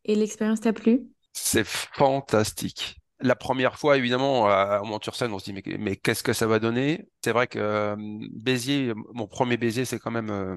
Et 0.04 0.14
l'expérience 0.14 0.60
t'a 0.60 0.72
plu? 0.72 1.02
C'est 1.32 1.66
fantastique. 1.66 2.96
La 3.20 3.36
première 3.36 3.78
fois, 3.78 3.96
évidemment, 3.96 4.50
euh, 4.50 4.80
on 4.82 4.86
monte 4.86 5.04
sur 5.04 5.14
scène, 5.14 5.32
on 5.32 5.38
se 5.38 5.44
dit, 5.44 5.52
mais, 5.52 5.62
mais 5.78 5.96
qu'est-ce 5.96 6.24
que 6.24 6.32
ça 6.32 6.46
va 6.46 6.58
donner? 6.58 7.06
C'est 7.24 7.30
vrai 7.30 7.46
que 7.46 7.58
euh, 7.58 7.94
Béziers, 8.32 8.92
mon 9.14 9.28
premier 9.28 9.56
baiser, 9.56 9.84
c'est 9.84 10.00
quand 10.00 10.10
même, 10.10 10.30
euh, 10.30 10.56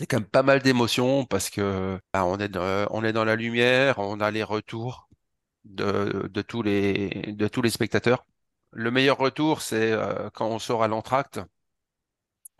c'est 0.00 0.06
quand 0.06 0.18
même 0.20 0.26
pas 0.28 0.42
mal 0.42 0.62
d'émotions 0.62 1.26
parce 1.26 1.50
que 1.50 2.00
bah, 2.12 2.24
on 2.24 2.38
est 2.38 2.48
dans, 2.48 2.86
on 2.90 3.04
est 3.04 3.12
dans 3.12 3.24
la 3.26 3.36
lumière, 3.36 3.98
on 3.98 4.20
a 4.20 4.30
les 4.30 4.42
retours 4.42 5.08
de, 5.64 6.28
de 6.32 6.42
tous 6.42 6.62
les, 6.62 7.10
de 7.34 7.48
tous 7.48 7.62
les 7.62 7.70
spectateurs. 7.70 8.26
Le 8.72 8.90
meilleur 8.92 9.18
retour, 9.18 9.62
c'est 9.62 9.92
euh, 9.92 10.30
quand 10.32 10.48
on 10.48 10.58
sort 10.60 10.82
à 10.84 10.88
l'entracte 10.88 11.40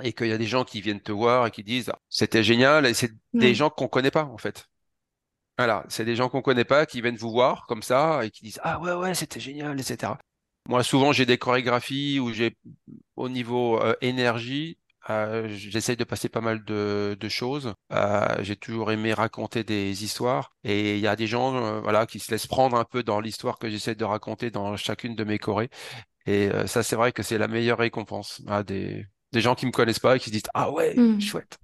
et 0.02 0.12
qu'il 0.12 0.28
y 0.28 0.32
a 0.32 0.38
des 0.38 0.46
gens 0.46 0.64
qui 0.64 0.80
viennent 0.80 1.00
te 1.00 1.12
voir 1.12 1.46
et 1.46 1.50
qui 1.50 1.62
disent, 1.64 1.92
c'était 2.08 2.42
génial, 2.42 2.86
et 2.86 2.94
c'est 2.94 3.12
des 3.38 3.54
Ouais. 3.54 3.54
gens 3.54 3.70
qu'on 3.70 3.88
connaît 3.88 4.10
pas, 4.10 4.24
en 4.24 4.38
fait. 4.38 4.68
Voilà, 5.58 5.84
c'est 5.88 6.04
des 6.06 6.16
gens 6.16 6.28
qu'on 6.30 6.42
connaît 6.42 6.64
pas 6.64 6.86
qui 6.86 7.02
viennent 7.02 7.16
vous 7.16 7.30
voir 7.32 7.66
comme 7.66 7.82
ça 7.82 8.24
et 8.24 8.30
qui 8.30 8.44
disent 8.44 8.60
Ah 8.64 8.80
ouais, 8.80 8.92
ouais, 8.94 9.14
c'était 9.14 9.40
génial, 9.40 9.78
etc. 9.80 10.18
Moi, 10.68 10.82
souvent, 10.84 11.12
j'ai 11.12 11.26
des 11.26 11.38
chorégraphies 11.38 12.20
où 12.20 12.32
j'ai, 12.32 12.56
au 13.16 13.30
niveau 13.30 13.80
euh, 13.82 13.96
énergie, 14.02 14.78
euh, 15.10 15.48
j'essaye 15.48 15.96
de 15.96 16.04
passer 16.04 16.28
pas 16.28 16.40
mal 16.40 16.64
de, 16.64 17.16
de 17.18 17.28
choses. 17.28 17.74
Euh, 17.92 18.26
j'ai 18.42 18.56
toujours 18.56 18.92
aimé 18.92 19.12
raconter 19.14 19.64
des 19.64 20.04
histoires 20.04 20.52
et 20.64 20.94
il 20.96 21.00
y 21.00 21.06
a 21.06 21.16
des 21.16 21.26
gens, 21.26 21.54
euh, 21.56 21.80
voilà, 21.80 22.06
qui 22.06 22.18
se 22.20 22.30
laissent 22.30 22.46
prendre 22.46 22.76
un 22.76 22.84
peu 22.84 23.02
dans 23.02 23.20
l'histoire 23.20 23.58
que 23.58 23.68
j'essaie 23.70 23.94
de 23.94 24.04
raconter 24.04 24.50
dans 24.50 24.76
chacune 24.76 25.14
de 25.16 25.24
mes 25.24 25.38
chorés. 25.38 25.70
Et 26.26 26.50
euh, 26.50 26.66
ça, 26.66 26.82
c'est 26.82 26.96
vrai 26.96 27.12
que 27.12 27.22
c'est 27.22 27.38
la 27.38 27.48
meilleure 27.48 27.78
récompense. 27.78 28.42
à 28.48 28.62
des, 28.64 29.06
des 29.32 29.40
gens 29.42 29.54
qui 29.56 29.66
me 29.66 29.72
connaissent 29.72 30.00
pas 30.00 30.16
et 30.16 30.20
qui 30.20 30.26
se 30.26 30.32
disent 30.32 30.42
Ah 30.54 30.70
ouais, 30.72 30.96
Hmm. 30.96 31.18
chouette. 31.18 31.58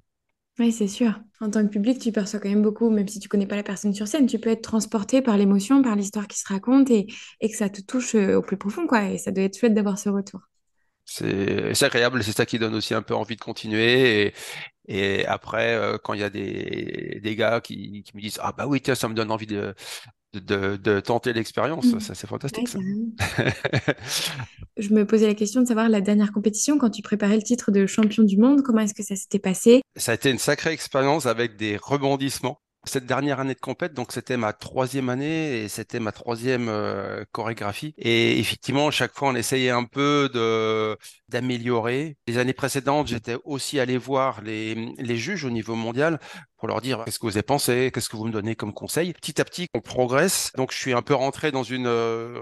Oui, 0.58 0.72
c'est 0.72 0.88
sûr. 0.88 1.20
En 1.40 1.50
tant 1.50 1.62
que 1.66 1.70
public, 1.70 1.98
tu 2.00 2.12
perçois 2.12 2.40
quand 2.40 2.48
même 2.48 2.62
beaucoup, 2.62 2.88
même 2.90 3.08
si 3.08 3.20
tu 3.20 3.28
connais 3.28 3.46
pas 3.46 3.56
la 3.56 3.62
personne 3.62 3.92
sur 3.94 4.08
scène, 4.08 4.26
tu 4.26 4.38
peux 4.38 4.48
être 4.50 4.62
transporté 4.62 5.20
par 5.22 5.36
l'émotion, 5.36 5.82
par 5.82 5.96
l'histoire 5.96 6.28
qui 6.28 6.38
se 6.38 6.48
raconte 6.48 6.90
et, 6.90 7.06
et 7.40 7.50
que 7.50 7.56
ça 7.56 7.68
te 7.68 7.82
touche 7.82 8.14
au 8.14 8.40
plus 8.42 8.56
profond, 8.56 8.86
quoi. 8.86 9.10
Et 9.10 9.18
ça 9.18 9.32
doit 9.32 9.44
être 9.44 9.58
chouette 9.58 9.74
d'avoir 9.74 9.98
ce 9.98 10.08
retour. 10.08 10.40
C'est 11.08 11.82
agréable, 11.84 12.22
c'est 12.24 12.32
ça 12.36 12.46
qui 12.46 12.58
donne 12.58 12.74
aussi 12.74 12.92
un 12.94 13.02
peu 13.02 13.14
envie 13.14 13.36
de 13.36 13.40
continuer. 13.40 14.26
Et, 14.28 14.34
et 15.20 15.26
après, 15.26 15.74
euh, 15.76 15.98
quand 16.02 16.14
il 16.14 16.20
y 16.20 16.24
a 16.24 16.30
des, 16.30 17.20
des 17.22 17.36
gars 17.36 17.60
qui, 17.60 18.02
qui 18.02 18.16
me 18.16 18.20
disent, 18.20 18.38
Ah 18.42 18.52
bah 18.52 18.66
oui, 18.66 18.80
tiens, 18.80 18.94
ça 18.96 19.08
me 19.08 19.14
donne 19.14 19.30
envie 19.30 19.46
de, 19.46 19.74
de, 20.34 21.00
tenter 21.00 21.32
l'expérience, 21.32 21.92
Hmm. 21.92 22.00
ça 22.00 22.14
c'est 22.14 22.26
Ouais, 22.26 22.28
fantastique 22.28 22.68
ça. 22.68 22.80
Je 24.76 24.90
me 24.92 25.06
posais 25.06 25.26
la 25.26 25.34
question 25.34 25.62
de 25.62 25.66
savoir 25.66 25.88
la 25.88 26.00
dernière 26.00 26.32
compétition, 26.32 26.78
quand 26.78 26.90
tu 26.90 27.02
préparais 27.02 27.36
le 27.36 27.42
titre 27.42 27.70
de 27.70 27.86
champion 27.86 28.22
du 28.24 28.36
monde, 28.36 28.62
comment 28.62 28.80
est-ce 28.80 28.94
que 28.94 29.02
ça 29.02 29.16
s'était 29.16 29.38
passé? 29.38 29.82
Ça 29.96 30.12
a 30.12 30.14
été 30.14 30.30
une 30.30 30.38
sacrée 30.38 30.72
expérience 30.72 31.26
avec 31.26 31.56
des 31.56 31.76
rebondissements. 31.76 32.60
Cette 32.88 33.06
dernière 33.06 33.40
année 33.40 33.54
de 33.54 33.60
compète, 33.60 33.94
donc 33.94 34.12
c'était 34.12 34.36
ma 34.36 34.52
troisième 34.52 35.08
année 35.08 35.62
et 35.62 35.68
c'était 35.68 35.98
ma 35.98 36.12
troisième 36.12 36.68
euh, 36.68 37.24
chorégraphie. 37.32 37.94
Et 37.98 38.38
effectivement, 38.38 38.92
chaque 38.92 39.12
fois, 39.16 39.28
on 39.30 39.34
essayait 39.34 39.70
un 39.70 39.84
peu 39.84 40.30
de 40.32 40.96
d'améliorer. 41.28 42.16
Les 42.28 42.38
années 42.38 42.52
précédentes, 42.52 43.08
j'étais 43.08 43.36
aussi 43.44 43.80
allé 43.80 43.98
voir 43.98 44.40
les, 44.42 44.94
les 44.98 45.16
juges 45.16 45.44
au 45.44 45.50
niveau 45.50 45.74
mondial 45.74 46.20
pour 46.56 46.68
leur 46.68 46.80
dire 46.80 47.02
qu'est-ce 47.04 47.18
que 47.18 47.26
vous 47.26 47.36
avez 47.36 47.42
pensé, 47.42 47.90
qu'est-ce 47.92 48.08
que 48.08 48.16
vous 48.16 48.26
me 48.26 48.32
donnez 48.32 48.54
comme 48.54 48.72
conseil? 48.72 49.12
Petit 49.12 49.40
à 49.40 49.44
petit, 49.44 49.66
on 49.74 49.80
progresse. 49.80 50.52
Donc, 50.56 50.72
je 50.72 50.78
suis 50.78 50.92
un 50.92 51.02
peu 51.02 51.14
rentré 51.14 51.50
dans 51.50 51.64
une 51.64 51.88
euh, 51.88 52.40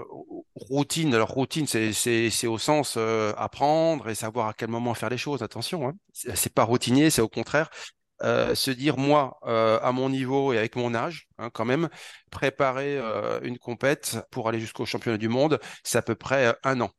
routine. 0.55 1.13
Alors, 1.15 1.29
routine, 1.29 1.65
c'est 1.65 2.47
au 2.47 2.57
sens 2.59 2.95
euh, 2.97 3.33
apprendre 3.37 4.07
et 4.09 4.15
savoir 4.15 4.49
à 4.49 4.53
quel 4.53 4.69
moment 4.69 4.93
faire 4.93 5.09
les 5.09 5.17
choses. 5.17 5.41
Attention, 5.41 5.87
hein. 5.87 5.93
C'est 6.13 6.53
pas 6.53 6.63
routinier, 6.63 7.09
c'est 7.09 7.21
au 7.21 7.27
contraire 7.27 7.69
euh, 8.23 8.55
se 8.55 8.71
dire, 8.71 8.97
moi, 8.97 9.37
euh, 9.45 9.79
à 9.81 9.91
mon 9.91 10.09
niveau 10.09 10.53
et 10.53 10.57
avec 10.57 10.75
mon 10.75 10.95
âge, 10.95 11.27
hein, 11.37 11.49
quand 11.49 11.65
même, 11.65 11.89
préparer 12.31 12.97
euh, 12.97 13.39
une 13.43 13.57
compète 13.57 14.19
pour 14.31 14.47
aller 14.47 14.59
jusqu'au 14.59 14.85
championnat 14.85 15.17
du 15.17 15.27
monde, 15.27 15.59
c'est 15.83 15.97
à 15.97 16.01
peu 16.01 16.15
près 16.15 16.55
un 16.63 16.81
an. 16.81 16.91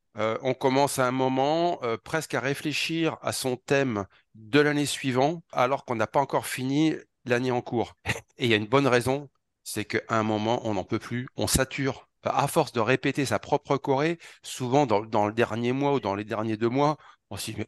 on 0.42 0.54
commence 0.54 0.98
à 0.98 1.06
un 1.06 1.10
moment 1.10 1.80
presque 2.04 2.34
à 2.34 2.40
réfléchir 2.40 3.16
à 3.22 3.32
son 3.32 3.56
thème 3.56 4.06
de 4.34 4.60
l'année 4.60 4.86
suivante, 4.86 5.42
alors 5.52 5.84
qu'on 5.84 5.96
n'a 5.96 6.06
pas 6.06 6.20
encore 6.20 6.46
fini 6.46 6.94
l'année 7.24 7.50
en 7.50 7.60
cours. 7.62 7.94
Et 8.38 8.44
il 8.46 8.50
y 8.50 8.54
a 8.54 8.56
une 8.56 8.66
bonne 8.66 8.86
raison, 8.86 9.28
c'est 9.62 9.84
qu'à 9.84 10.00
un 10.08 10.22
moment, 10.22 10.60
on 10.64 10.74
n'en 10.74 10.84
peut 10.84 10.98
plus, 10.98 11.28
on 11.36 11.46
sature. 11.46 12.08
À 12.24 12.48
force 12.48 12.72
de 12.72 12.80
répéter 12.80 13.24
sa 13.24 13.38
propre 13.38 13.76
choré, 13.76 14.18
souvent 14.42 14.86
dans 14.86 15.26
le 15.26 15.32
dernier 15.32 15.72
mois 15.72 15.92
ou 15.94 16.00
dans 16.00 16.16
les 16.16 16.24
derniers 16.24 16.56
deux 16.56 16.68
mois, 16.68 16.96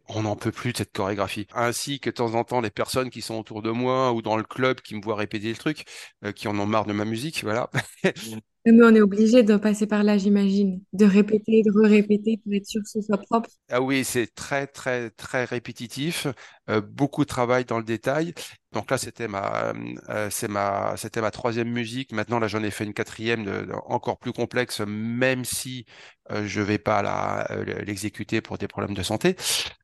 on 0.09 0.23
n'en 0.23 0.37
peut 0.37 0.53
plus 0.53 0.73
de 0.73 0.79
cette 0.79 0.93
chorégraphie. 0.93 1.47
Ainsi 1.55 2.01
que 2.01 2.11
de 2.11 2.15
temps 2.15 2.35
en 2.35 2.45
temps, 2.45 2.61
les 2.61 2.71
personnes 2.71 3.11
qui 3.11 3.23
sont 3.23 3.35
autour 3.37 3.63
de 3.63 3.71
moi 3.71 4.13
ou 4.13 4.23
dans 4.23 4.37
le 4.37 4.45
club 4.45 4.81
qui 4.81 4.95
me 4.95 5.03
voient 5.03 5.17
répéter 5.17 5.49
le 5.51 5.57
truc, 5.57 5.85
euh, 6.25 6.33
qui 6.33 6.49
en 6.49 6.59
ont 6.59 6.67
marre 6.67 6.87
de 6.87 6.93
ma 6.93 7.05
musique, 7.05 7.43
voilà. 7.43 7.71
Mais 8.67 8.73
on 8.85 8.95
est 8.95 9.01
obligé 9.01 9.43
de 9.43 9.57
passer 9.57 9.87
par 9.87 10.03
là, 10.03 10.19
j'imagine, 10.19 10.83
de 10.93 11.07
répéter, 11.07 11.63
de 11.63 11.71
re-répéter 11.71 12.41
pour 12.45 12.53
être 12.53 12.67
sûr 12.67 12.83
que 12.83 12.89
ce 12.89 13.01
soit 13.01 13.19
propre. 13.19 13.49
Ah 13.71 13.81
oui, 13.81 14.05
c'est 14.05 14.35
très, 14.35 14.67
très, 14.67 15.11
très 15.11 15.45
répétitif, 15.45 16.27
euh, 16.69 16.81
beaucoup 16.81 17.23
de 17.23 17.29
travail 17.29 17.65
dans 17.65 17.79
le 17.79 17.85
détail. 17.85 18.35
Donc 18.73 18.91
là, 18.91 18.99
c'était 18.99 19.29
ma, 19.29 19.73
euh, 20.11 20.29
ma, 20.49 20.97
c'était 20.97 21.21
ma 21.21 21.31
troisième 21.31 21.71
musique. 21.71 22.13
Maintenant, 22.13 22.39
là, 22.39 22.49
j'en 22.49 22.63
ai 22.63 22.71
fait 22.71 22.85
une 22.85 22.93
quatrième 22.95 23.71
encore 23.87 24.19
plus 24.19 24.33
complexe, 24.33 24.81
même 24.87 25.45
si 25.45 25.87
euh, 26.31 26.47
je 26.47 26.61
vais 26.61 26.79
pas 26.79 27.47
l'exécuter 27.87 28.41
pour 28.41 28.59
des 28.59 28.69
problèmes 28.69 28.95
de 28.95 29.03
santé. 29.03 29.37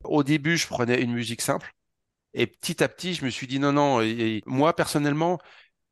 Au 0.05 0.23
début, 0.23 0.57
je 0.57 0.67
prenais 0.67 1.01
une 1.01 1.13
musique 1.13 1.41
simple. 1.41 1.73
Et 2.35 2.47
petit 2.47 2.83
à 2.83 2.89
petit, 2.89 3.15
je 3.15 3.25
me 3.25 3.31
suis 3.31 3.47
dit 3.47 3.61
non, 3.61 3.73
non. 3.73 4.01
et 4.03 4.43
moi, 4.47 4.75
personnellement, 4.75 5.39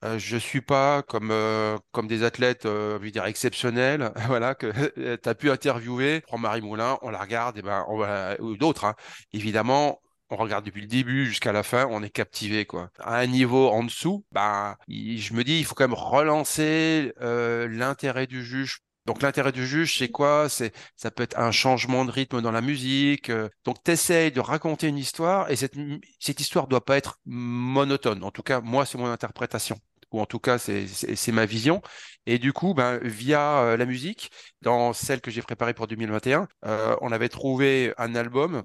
euh, 0.05 0.19
je 0.19 0.37
suis 0.37 0.61
pas 0.61 1.03
comme 1.03 1.31
euh, 1.31 1.79
comme 1.93 2.09
des 2.09 2.25
athlètes, 2.25 2.67
euh, 2.67 2.99
je 2.99 3.05
veux 3.05 3.11
dire 3.13 3.25
exceptionnels, 3.25 4.13
voilà 4.27 4.55
que 4.55 4.73
tu 5.17 5.29
as 5.29 5.35
pu 5.35 5.51
interviewer. 5.51 6.23
Prends 6.23 6.39
Marie 6.39 6.61
Moulin, 6.61 6.99
on 7.03 7.11
la 7.11 7.21
regarde, 7.21 7.59
et 7.59 7.63
ben 7.63 7.85
on 7.89 7.99
va 7.99 8.37
ou 8.41 8.57
d'autres, 8.57 8.85
hein. 8.85 8.95
évidemment. 9.33 10.01
On 10.31 10.37
regarde 10.37 10.65
depuis 10.65 10.81
le 10.81 10.87
début 10.87 11.27
jusqu'à 11.27 11.53
la 11.53 11.63
fin, 11.63 11.87
on 11.91 12.03
est 12.03 12.09
captivé 12.11 12.65
quoi. 12.65 12.91
À 12.99 13.19
un 13.19 13.27
niveau 13.27 13.69
en 13.69 13.85
dessous, 13.85 14.25
bah, 14.33 14.79
je 14.89 15.35
me 15.35 15.45
dis 15.45 15.59
il 15.59 15.65
faut 15.67 15.75
quand 15.75 15.85
même 15.85 15.93
relancer 15.93 17.13
l'intérêt 17.21 18.27
du 18.27 18.43
juge 18.45 18.79
donc 19.07 19.21
l'intérêt 19.23 19.51
du 19.53 19.67
juge, 19.67 19.99
c'est 19.99 20.09
quoi? 20.11 20.49
C'est 20.49 20.73
ça 20.97 21.11
peut 21.11 21.25
être 21.25 21.39
un 21.39 21.51
changement 21.51 22.05
de 22.05 22.11
rythme 22.11 22.41
dans 22.41 22.53
la 22.53 22.61
musique. 22.61 23.31
donc 23.65 23.83
tu 23.85 23.91
essayes 23.91 24.33
de 24.33 24.41
raconter 24.41 24.87
une 24.89 24.99
histoire 24.99 25.51
et 25.51 25.57
cette, 25.57 25.75
cette 26.21 26.41
histoire 26.41 26.67
doit 26.69 26.85
pas 26.85 26.97
être 26.97 27.19
monotone. 27.27 28.23
En 28.25 28.31
tout 28.31 28.43
cas, 28.43 28.61
moi, 28.61 28.87
c'est 28.87 28.99
mon 28.99 29.07
interprétation 29.07 29.79
ou 30.13 30.21
en 30.21 30.27
tout 30.27 30.39
cas 30.39 30.59
c'est 30.59 31.33
ma 31.33 31.47
vision. 31.47 31.83
Et 32.27 32.39
du 32.39 32.53
coup, 32.53 32.75
ben, 32.75 32.99
via 33.03 33.63
euh, 33.65 33.77
la 33.77 33.85
musique, 33.87 34.31
dans 34.63 34.93
celle 34.93 35.21
que 35.21 35.31
j'ai 35.31 35.43
préparée 35.43 35.75
pour 35.75 35.87
2021, 35.89 36.49
euh, 36.65 36.97
on 37.01 37.11
avait 37.13 37.29
trouvé 37.29 37.93
un 37.99 38.15
album 38.15 38.63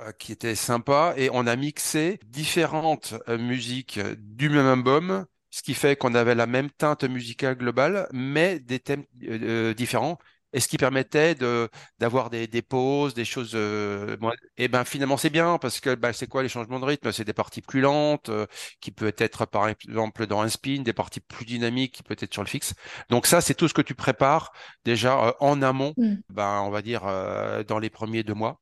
euh, 0.00 0.12
qui 0.12 0.32
était 0.32 0.54
sympa 0.56 1.14
et 1.16 1.30
on 1.32 1.46
a 1.46 1.56
mixé 1.56 2.18
différentes 2.26 3.14
musiques 3.28 4.00
du 4.18 4.48
même 4.48 4.66
album 4.66 5.26
ce 5.50 5.62
qui 5.62 5.74
fait 5.74 5.94
qu'on 5.96 6.14
avait 6.16 6.34
la 6.34 6.46
même 6.46 6.68
teinte 6.68 7.04
musicale 7.04 7.56
globale, 7.56 8.08
mais 8.12 8.58
des 8.58 8.80
thèmes 8.80 9.04
différents 9.76 10.18
et 10.54 10.60
ce 10.60 10.68
qui 10.68 10.78
permettait 10.78 11.34
de 11.34 11.68
d'avoir 11.98 12.30
des, 12.30 12.46
des 12.46 12.62
pauses, 12.62 13.12
des 13.12 13.24
choses. 13.24 13.52
Euh, 13.54 14.16
et 14.56 14.68
ben 14.68 14.84
finalement 14.84 15.16
c'est 15.16 15.28
bien 15.30 15.58
parce 15.58 15.80
que 15.80 15.94
ben, 15.94 16.12
c'est 16.12 16.28
quoi 16.28 16.42
les 16.42 16.48
changements 16.48 16.80
de 16.80 16.84
rythme? 16.84 17.12
C'est 17.12 17.24
des 17.24 17.32
parties 17.34 17.60
plus 17.60 17.80
lentes 17.80 18.28
euh, 18.28 18.46
qui 18.80 18.92
peut 18.92 19.12
être 19.18 19.46
par 19.46 19.68
exemple 19.68 20.26
dans 20.26 20.40
un 20.40 20.48
spin, 20.48 20.82
des 20.82 20.92
parties 20.92 21.20
plus 21.20 21.44
dynamiques 21.44 21.96
qui 21.96 22.02
peut 22.04 22.16
être 22.18 22.32
sur 22.32 22.42
le 22.42 22.48
fixe. 22.48 22.74
Donc 23.10 23.26
ça 23.26 23.40
c'est 23.40 23.54
tout 23.54 23.68
ce 23.68 23.74
que 23.74 23.82
tu 23.82 23.94
prépares 23.94 24.52
déjà 24.84 25.26
euh, 25.26 25.32
en 25.40 25.60
amont, 25.60 25.92
mm. 25.96 26.14
ben 26.30 26.62
on 26.62 26.70
va 26.70 26.82
dire 26.82 27.02
dans 27.66 27.78
les 27.78 27.90
premiers 27.90 28.22
deux 28.22 28.34
mois. 28.34 28.60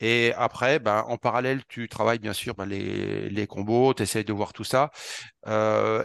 Et 0.00 0.32
après, 0.36 0.80
ben, 0.80 1.04
en 1.06 1.16
parallèle, 1.16 1.62
tu 1.68 1.88
travailles 1.88 2.18
bien 2.18 2.32
sûr 2.32 2.54
ben, 2.56 2.66
les, 2.66 3.28
les 3.30 3.46
combos, 3.46 3.94
tu 3.94 4.02
essaies 4.02 4.24
de 4.24 4.32
voir 4.32 4.52
tout 4.52 4.64
ça. 4.64 4.90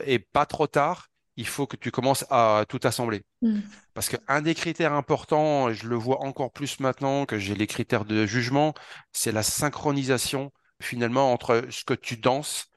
et 0.05 0.19
pas 0.19 0.45
trop 0.45 0.67
tard, 0.67 1.07
il 1.37 1.47
faut 1.47 1.67
que 1.67 1.77
tu 1.77 1.91
commences 1.91 2.25
à 2.29 2.65
tout 2.67 2.79
assembler. 2.83 3.23
Mm. 3.41 3.59
Parce 3.93 4.09
qu'un 4.09 4.41
des 4.41 4.55
critères 4.55 4.93
importants, 4.93 5.69
et 5.69 5.73
je 5.73 5.87
le 5.87 5.95
vois 5.95 6.23
encore 6.23 6.51
plus 6.51 6.79
maintenant 6.79 7.25
que 7.25 7.37
j'ai 7.37 7.55
les 7.55 7.67
critères 7.67 8.05
de 8.05 8.25
jugement, 8.25 8.73
c'est 9.13 9.31
la 9.31 9.43
synchronisation 9.43 10.51
finalement 10.81 11.31
entre 11.31 11.65
ce 11.69 11.83
que 11.83 11.93
tu 11.93 12.17
danses 12.17 12.67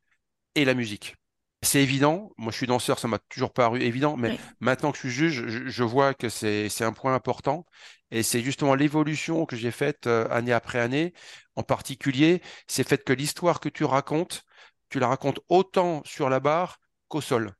et 0.54 0.64
la 0.64 0.74
musique. 0.74 1.16
C'est 1.62 1.82
évident, 1.82 2.32
moi 2.38 2.52
je 2.52 2.56
suis 2.56 2.66
danseur, 2.66 2.98
ça 2.98 3.08
m'a 3.08 3.18
toujours 3.28 3.52
paru 3.52 3.82
évident, 3.82 4.16
mais 4.16 4.38
maintenant 4.60 4.92
que 4.92 4.96
je 4.96 5.00
suis 5.00 5.10
juge, 5.10 5.46
je, 5.66 5.82
vois 5.82 6.14
que 6.14 6.30
c'est 6.30 6.82
un 6.82 6.92
point 6.92 7.14
important. 7.14 7.66
Et 8.10 8.22
c'est 8.22 8.40
justement 8.40 8.74
l'évolution 8.74 9.46
que 9.46 9.56
j'ai 9.56 9.70
faite 9.70 10.06
euh, 10.06 10.26
année 10.30 10.52
après 10.52 10.80
année. 10.80 11.12
En 11.54 11.62
particulier, 11.62 12.42
c'est 12.66 12.82
fait 12.86 13.04
que 13.04 13.12
l'histoire 13.12 13.60
que 13.60 13.68
tu 13.68 13.84
racontes, 13.84 14.42
tu 14.88 14.98
la 14.98 15.06
racontes 15.06 15.38
autant 15.48 16.02
sur 16.04 16.28
la 16.28 16.40
barre 16.40 16.80
qu'au 17.08 17.20
sol. 17.20 17.54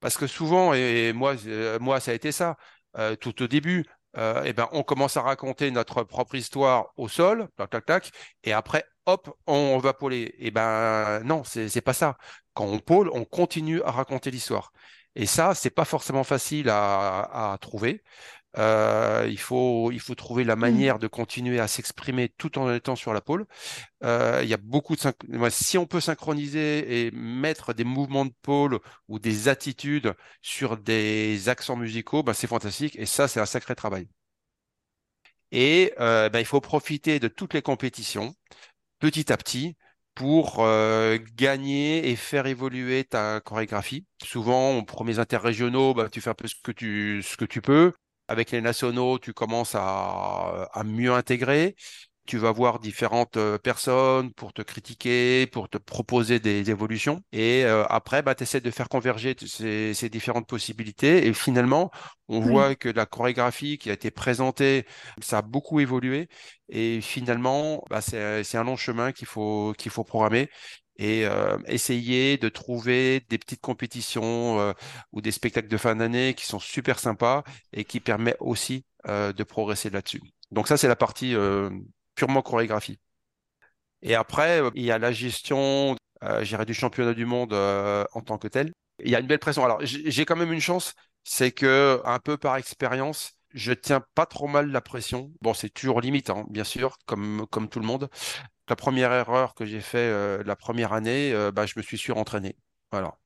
Parce 0.00 0.16
que 0.16 0.26
souvent, 0.26 0.74
et 0.74 1.12
moi, 1.12 1.34
euh, 1.46 1.78
moi 1.80 2.00
ça 2.00 2.12
a 2.12 2.14
été 2.14 2.32
ça, 2.32 2.56
euh, 2.96 3.16
tout 3.16 3.42
au 3.42 3.48
début, 3.48 3.84
euh, 4.16 4.42
eh 4.44 4.52
ben, 4.52 4.68
on 4.72 4.82
commence 4.82 5.16
à 5.16 5.22
raconter 5.22 5.70
notre 5.70 6.02
propre 6.04 6.34
histoire 6.36 6.92
au 6.96 7.08
sol, 7.08 7.48
tac, 7.56 7.70
tac, 7.70 7.86
tac, 7.86 8.10
et 8.44 8.52
après, 8.52 8.84
hop, 9.06 9.36
on 9.46 9.78
va 9.78 9.92
pôler. 9.94 10.34
Eh 10.38 10.50
ben 10.50 11.20
non, 11.24 11.42
c'est 11.44 11.80
pas 11.80 11.92
ça. 11.92 12.16
Quand 12.54 12.64
on 12.66 12.78
pôle, 12.78 13.10
on 13.12 13.24
continue 13.24 13.82
à 13.82 13.90
raconter 13.90 14.30
l'histoire. 14.30 14.72
Et 15.14 15.26
ça, 15.26 15.54
c'est 15.54 15.70
pas 15.70 15.84
forcément 15.84 16.24
facile 16.24 16.68
à 16.70 17.56
trouver. 17.60 18.02
Euh, 18.56 19.26
il, 19.28 19.38
faut, 19.38 19.92
il 19.92 20.00
faut 20.00 20.14
trouver 20.14 20.42
la 20.44 20.56
mmh. 20.56 20.60
manière 20.60 20.98
de 20.98 21.06
continuer 21.06 21.60
à 21.60 21.68
s'exprimer 21.68 22.30
tout 22.30 22.58
en 22.58 22.72
étant 22.72 22.96
sur 22.96 23.12
la 23.12 23.20
pôle. 23.20 23.46
Euh, 24.04 24.40
il 24.42 24.48
y 24.48 24.54
a 24.54 24.56
beaucoup 24.56 24.96
de 24.96 25.02
si 25.50 25.78
on 25.78 25.86
peut 25.86 26.00
synchroniser 26.00 27.06
et 27.06 27.10
mettre 27.10 27.74
des 27.74 27.84
mouvements 27.84 28.24
de 28.24 28.32
pôle 28.42 28.80
ou 29.08 29.18
des 29.18 29.48
attitudes 29.48 30.14
sur 30.40 30.78
des 30.78 31.48
accents 31.48 31.76
musicaux, 31.76 32.22
ben 32.22 32.32
c'est 32.32 32.46
fantastique 32.46 32.96
et 32.98 33.06
ça 33.06 33.28
c'est 33.28 33.40
un 33.40 33.46
sacré 33.46 33.74
travail. 33.74 34.08
Et 35.50 35.92
euh, 36.00 36.28
ben, 36.28 36.40
il 36.40 36.44
faut 36.46 36.60
profiter 36.60 37.20
de 37.20 37.28
toutes 37.28 37.54
les 37.54 37.62
compétitions 37.62 38.34
petit 38.98 39.32
à 39.32 39.36
petit 39.36 39.76
pour 40.14 40.66
gagner 41.36 42.10
et 42.10 42.16
faire 42.16 42.46
évoluer 42.46 43.04
ta 43.04 43.40
chorégraphie. 43.40 44.04
Souvent, 44.24 44.76
aux 44.76 44.82
premiers 44.84 45.20
interrégionaux, 45.20 45.94
ben, 45.94 46.08
tu 46.08 46.20
fais 46.20 46.30
un 46.30 46.34
peu 46.34 46.48
ce 46.48 46.56
que 46.62 46.72
tu, 46.72 47.22
ce 47.22 47.36
que 47.36 47.44
tu 47.44 47.62
peux. 47.62 47.92
Avec 48.28 48.50
les 48.50 48.60
nationaux, 48.60 49.18
tu 49.18 49.32
commences 49.32 49.74
à, 49.74 50.68
mieux 50.84 51.12
intégrer. 51.12 51.76
Tu 52.26 52.36
vas 52.36 52.52
voir 52.52 52.78
différentes 52.78 53.38
euh, 53.38 53.56
personnes 53.56 54.34
pour 54.34 54.52
te 54.52 54.60
critiquer, 54.60 55.46
pour 55.46 55.70
te 55.70 55.78
proposer 55.78 56.40
des 56.40 56.70
évolutions. 56.70 57.22
Et 57.32 57.64
euh, 57.64 57.84
après, 57.88 58.20
bah, 58.20 58.34
tu 58.34 58.42
essaies 58.42 58.60
de 58.60 58.70
faire 58.70 58.90
converger 58.90 59.34
ces, 59.46 60.08
différentes 60.10 60.46
possibilités. 60.46 61.26
Et 61.26 61.32
finalement, 61.32 61.90
on 62.28 62.40
voit 62.40 62.74
que 62.74 62.90
la 62.90 63.06
chorégraphie 63.06 63.78
qui 63.78 63.88
a 63.88 63.94
été 63.94 64.10
présentée, 64.10 64.84
ça 65.22 65.38
a 65.38 65.42
beaucoup 65.42 65.80
évolué. 65.80 66.28
Et 66.68 67.00
finalement, 67.00 67.82
bah, 67.88 68.02
c'est 68.02 68.56
un 68.58 68.64
long 68.64 68.76
chemin 68.76 69.12
qu'il 69.12 69.26
faut, 69.26 69.72
qu'il 69.78 69.90
faut 69.90 70.04
programmer 70.04 70.50
et 70.98 71.24
euh, 71.26 71.56
essayer 71.66 72.36
de 72.38 72.48
trouver 72.48 73.20
des 73.28 73.38
petites 73.38 73.60
compétitions 73.60 74.60
euh, 74.60 74.72
ou 75.12 75.20
des 75.20 75.30
spectacles 75.30 75.68
de 75.68 75.76
fin 75.76 75.96
d'année 75.96 76.34
qui 76.34 76.44
sont 76.44 76.58
super 76.58 76.98
sympas 76.98 77.44
et 77.72 77.84
qui 77.84 78.00
permettent 78.00 78.36
aussi 78.40 78.84
euh, 79.06 79.32
de 79.32 79.44
progresser 79.44 79.90
là-dessus. 79.90 80.20
Donc 80.50 80.66
ça, 80.68 80.76
c'est 80.76 80.88
la 80.88 80.96
partie 80.96 81.36
purement 82.14 82.42
chorégraphie. 82.42 82.98
Et 84.02 84.14
après, 84.14 84.62
il 84.74 84.84
y 84.84 84.90
a 84.90 84.98
la 84.98 85.12
gestion, 85.12 85.96
du 86.66 86.74
championnat 86.74 87.14
du 87.14 87.26
monde 87.26 87.52
en 87.52 88.20
tant 88.22 88.38
que 88.38 88.48
tel. 88.48 88.72
Il 89.04 89.10
y 89.10 89.14
a 89.14 89.20
une 89.20 89.26
belle 89.26 89.38
pression. 89.38 89.64
Alors, 89.64 89.78
j'ai 89.82 90.24
quand 90.24 90.36
même 90.36 90.52
une 90.52 90.60
chance, 90.60 90.94
c'est 91.22 91.52
que 91.52 92.00
un 92.04 92.18
peu 92.18 92.38
par 92.38 92.56
expérience, 92.56 93.32
je 93.52 93.72
tiens 93.72 94.02
pas 94.14 94.24
trop 94.24 94.48
mal 94.48 94.70
la 94.70 94.80
pression. 94.80 95.30
Bon, 95.42 95.52
c'est 95.52 95.68
toujours 95.68 96.00
limite, 96.00 96.30
hein, 96.30 96.46
bien 96.48 96.64
sûr, 96.64 96.96
comme, 97.06 97.46
comme 97.50 97.68
tout 97.68 97.78
le 97.80 97.86
monde 97.86 98.08
la 98.68 98.76
première 98.76 99.12
erreur 99.12 99.54
que 99.54 99.64
j'ai 99.66 99.80
fait 99.80 99.98
euh, 99.98 100.42
la 100.44 100.56
première 100.56 100.92
année, 100.92 101.32
euh, 101.32 101.50
bah, 101.52 101.66
je 101.66 101.74
me 101.76 101.82
suis 101.82 101.98
surentraîné. 101.98 102.56
Voilà. 102.92 103.18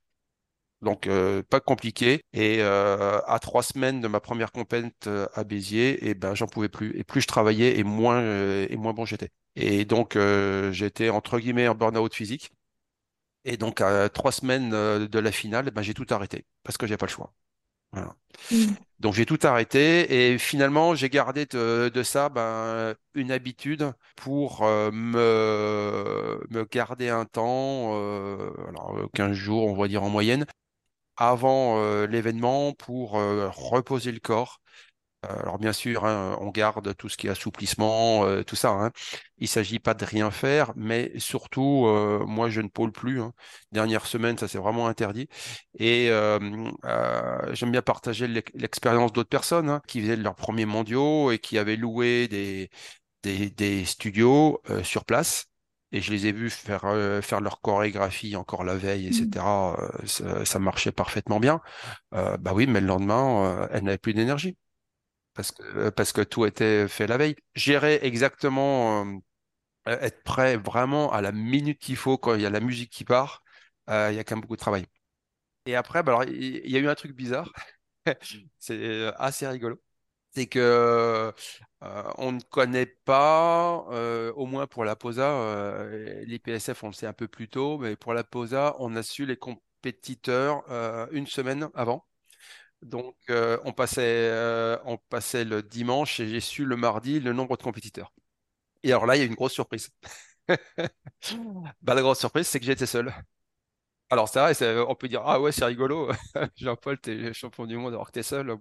Donc 0.83 1.07
euh, 1.07 1.43
pas 1.45 1.61
compliqué. 1.61 2.23
Et 2.33 2.63
à 2.63 3.39
trois 3.41 3.63
semaines 3.63 4.01
de 4.01 4.09
ma 4.09 4.21
première 4.21 4.53
compète 4.53 5.09
à 5.35 5.45
Béziers, 5.45 5.93
et 6.07 6.11
eh 6.11 6.15
ben 6.15 6.35
j'en 6.35 6.47
pouvais 6.47 6.69
plus. 6.69 6.97
Et 6.99 7.05
plus 7.05 7.21
je 7.23 7.29
travaillais, 7.29 7.79
et 7.79 7.85
moins 7.85 8.23
et 8.23 8.77
moins 8.77 8.93
bon 8.95 9.05
j'étais. 9.07 9.31
Et 9.57 9.85
donc 9.85 10.19
j'étais 10.73 11.11
entre 11.11 11.39
guillemets 11.39 11.69
en 11.69 11.75
burn-out 11.75 12.15
physique. 12.15 12.51
Et 13.45 13.57
donc 13.57 13.81
à 13.81 14.09
trois 14.09 14.33
semaines 14.33 14.71
de 14.71 15.19
la 15.19 15.33
finale, 15.33 15.71
ben, 15.71 15.83
j'ai 15.83 15.95
tout 15.95 16.07
arrêté 16.11 16.47
parce 16.65 16.77
que 16.79 16.87
j'ai 16.87 16.97
pas 16.97 17.07
le 17.07 17.13
choix. 17.13 17.33
Mm. 18.51 18.75
Donc 19.01 19.15
j'ai 19.15 19.27
tout 19.27 19.39
arrêté 19.43 20.33
et 20.33 20.39
finalement 20.39 20.95
j'ai 20.95 21.09
gardé 21.11 21.47
de, 21.47 22.03
ça 22.05 22.29
ben, 22.29 22.95
une 23.15 23.33
habitude 23.33 23.93
pour 24.17 24.63
euh, 24.63 24.91
me, 24.93 26.41
me 26.51 26.65
garder 26.65 27.09
un 27.09 27.25
temps, 27.25 27.93
euh, 27.95 28.51
alors 28.69 28.97
15 29.15 29.33
jours 29.35 29.67
on 29.67 29.75
va 29.75 29.89
dire 29.89 30.03
en 30.05 30.11
moyenne, 30.11 30.47
avant 31.17 31.79
euh, 31.81 32.07
l'événement 32.07 32.73
pour 32.75 33.13
reposer 33.15 34.13
le 34.13 34.21
corps 34.21 34.62
Euh, 34.62 34.62
alors 35.23 35.59
bien 35.59 35.73
sûr, 35.73 36.05
hein, 36.05 36.37
on 36.41 36.51
garde 36.51 36.97
tout 36.97 37.09
ce 37.09 37.17
qui 37.17 37.29
est 37.29 37.31
assouplissement, 37.31 38.25
euh, 38.25 38.43
tout 38.43 38.57
ça. 38.57 38.71
Hein. 38.71 38.91
Il 39.39 39.45
ne 39.45 39.49
s'agit 39.49 39.79
pas 39.79 39.95
de 39.95 40.05
rien 40.05 40.31
faire, 40.31 40.73
mais 40.77 41.13
surtout, 41.19 41.87
euh, 41.87 42.25
moi, 42.27 42.51
je 42.51 42.61
ne 42.61 42.69
pôle 42.69 42.93
plus. 42.93 43.21
Hein. 43.21 43.33
Dernière 43.71 44.07
semaine, 44.07 44.37
ça 44.37 44.49
c'est 44.49 44.59
vraiment 44.59 44.89
interdit. 44.89 45.29
Et 45.79 46.09
j'aime 47.53 47.71
bien 47.71 47.83
partager 47.83 48.27
l'expérience 48.55 49.13
d'autres 49.13 49.29
personnes 49.29 49.69
hein, 49.71 49.83
qui 49.87 50.01
faisaient 50.01 50.17
leurs 50.17 50.35
premiers 50.35 50.67
mondiaux 50.67 51.31
et 51.31 51.39
qui 51.39 51.59
avaient 51.59 51.77
loué 51.77 52.29
des, 52.29 52.71
des, 53.23 53.51
des 53.51 53.85
studios 53.85 54.61
sur 54.83 55.05
place. 55.05 55.47
Et 55.93 56.01
je 56.01 56.11
les 56.11 56.27
ai 56.27 56.33
vus 56.33 56.51
faire, 56.51 56.83
faire 57.23 57.41
leur 57.41 57.61
chorégraphie 57.61 58.35
encore 58.37 58.65
la 58.65 58.77
veille, 58.77 59.07
etc. 59.09 59.77
Mm. 60.03 60.07
Ça, 60.07 60.45
ça, 60.45 60.59
marchait 60.59 60.93
parfaitement 60.93 61.39
bien. 61.39 61.61
bah 62.13 62.53
oui, 62.55 62.67
mais 62.67 62.81
le 62.81 62.87
lendemain, 62.87 63.69
elle 63.73 63.85
n'avait 63.85 63.99
plus 63.99 64.15
d'énergie 64.15 64.57
parce 65.35 65.53
que, 65.53 65.63
euh, 65.63 65.91
parce 65.91 66.13
que 66.13 66.23
tout 66.23 66.47
était 66.47 66.89
fait 66.89 67.07
la 67.07 67.17
veille. 67.19 67.37
Gérer 67.55 68.01
exactement, 68.03 69.05
euh, 69.07 69.19
être 69.87 70.23
prêt 70.25 70.57
vraiment 70.57 71.13
à 71.13 71.21
la 71.23 71.33
minute 71.33 71.79
qu'il 71.81 71.97
faut 71.97 72.19
quand 72.19 72.35
il 72.35 72.43
y 72.43 72.47
a 72.47 72.51
la 72.51 72.61
musique 72.61 72.91
qui 72.91 73.05
part, 73.05 73.43
euh, 73.91 74.09
il 74.13 74.17
y 74.17 74.19
a 74.19 74.25
quand 74.25 74.37
même 74.37 74.43
beaucoup 74.43 74.57
de 74.57 74.61
travail. 74.61 74.87
Et 75.67 75.77
après, 75.77 76.03
bah 76.03 76.13
alors, 76.13 76.25
il 76.25 76.71
y, 76.71 76.77
a 76.77 76.81
eu 76.81 76.89
un 76.89 76.95
truc 76.97 77.13
bizarre, 77.15 77.53
c'est 78.59 79.13
assez 79.17 79.47
rigolo. 79.49 79.81
C'est 80.35 80.47
que 80.47 81.33
on 82.19 82.33
ne 82.33 82.41
connaît 82.51 82.87
pas, 82.87 83.85
au 84.37 84.47
moins 84.47 84.67
pour 84.67 84.85
la 84.85 84.97
POSA, 84.97 85.87
les 86.27 86.39
PSF 86.39 86.85
on 86.85 86.89
le 86.89 86.93
sait 86.95 87.07
un 87.07 87.13
peu 87.13 87.29
plus 87.29 87.49
tôt, 87.49 87.79
mais 87.79 87.97
pour 87.97 88.15
la 88.15 88.25
POSA, 88.25 88.77
on 88.81 88.97
a 88.97 89.03
su 89.03 89.27
les 89.27 89.37
compétiteurs 89.37 90.65
une 91.13 91.27
semaine 91.27 91.69
avant. 91.75 92.07
Donc, 92.83 93.17
euh, 93.31 93.59
on, 93.65 93.73
passait, 93.73 94.03
euh, 94.05 94.77
on 94.85 94.97
passait 94.99 95.45
le 95.45 95.63
dimanche 95.63 96.19
et 96.21 96.29
j'ai 96.29 96.41
su 96.41 96.65
le 96.65 96.77
mardi 96.77 97.21
le 97.21 97.33
nombre 97.33 97.57
de 97.57 97.63
compétiteurs. 97.63 98.13
Et 98.83 98.91
alors 98.93 99.07
là, 99.07 99.17
il 99.17 99.21
y 99.21 99.23
a 99.23 99.27
une 99.27 99.35
grosse 99.35 99.53
surprise. 99.55 99.91
bah, 101.83 101.95
la 101.95 102.03
grosse 102.03 102.19
surprise, 102.21 102.47
c'est 102.47 102.61
que 102.61 102.67
j'étais 102.67 102.87
seul. 102.87 103.13
Alors, 104.11 104.29
c'est 104.29 104.41
vrai, 104.41 104.85
on 104.89 104.95
peut 104.95 105.09
dire, 105.09 105.23
ah 105.25 105.41
ouais, 105.41 105.53
c'est 105.53 105.65
rigolo. 105.65 106.11
Jean-Paul, 106.57 106.99
t'es 107.01 107.33
champion 107.33 107.67
du 107.67 107.77
monde 107.77 107.95
alors 107.95 108.07
que 108.09 108.13
t'es 108.13 108.23
seul. 108.23 108.57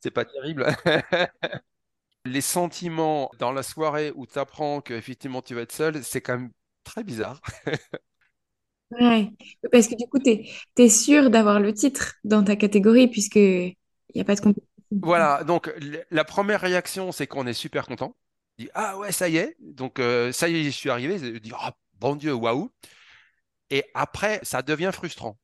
C'est 0.00 0.10
pas 0.10 0.24
terrible. 0.24 0.66
Les 2.24 2.40
sentiments 2.40 3.30
dans 3.38 3.52
la 3.52 3.62
soirée 3.62 4.12
où 4.16 4.26
tu 4.26 4.38
apprends 4.38 4.80
qu'effectivement 4.80 5.42
tu 5.42 5.54
vas 5.54 5.62
être 5.62 5.72
seul, 5.72 6.02
c'est 6.04 6.20
quand 6.20 6.38
même 6.38 6.52
très 6.84 7.04
bizarre. 7.04 7.40
Ouais, 9.00 9.30
parce 9.70 9.88
que 9.88 9.94
du 9.94 10.06
coup, 10.06 10.18
tu 10.18 10.44
es, 10.76 10.88
sûr 10.88 11.30
d'avoir 11.30 11.60
le 11.60 11.72
titre 11.72 12.14
dans 12.24 12.44
ta 12.44 12.56
catégorie 12.56 13.08
puisqu'il 13.08 13.74
n'y 14.14 14.20
a 14.20 14.24
pas 14.24 14.34
de 14.34 14.40
compétition. 14.40 14.72
Voilà, 14.90 15.44
donc 15.44 15.72
la 16.10 16.24
première 16.24 16.60
réaction, 16.60 17.12
c'est 17.12 17.26
qu'on 17.26 17.46
est 17.46 17.54
super 17.54 17.86
content. 17.86 18.14
On 18.58 18.62
dit, 18.64 18.70
ah 18.74 18.98
ouais, 18.98 19.12
ça 19.12 19.28
y 19.28 19.38
est. 19.38 19.56
Donc, 19.60 19.98
euh, 19.98 20.32
ça 20.32 20.48
y 20.48 20.56
est, 20.56 20.64
je 20.64 20.70
suis 20.70 20.90
arrivé. 20.90 21.18
Je 21.18 21.38
dis, 21.38 21.52
ah, 21.54 21.74
bon 21.98 22.16
Dieu, 22.16 22.34
waouh. 22.34 22.70
Et 23.70 23.84
après, 23.94 24.40
ça 24.42 24.62
devient 24.62 24.90
frustrant. 24.92 25.38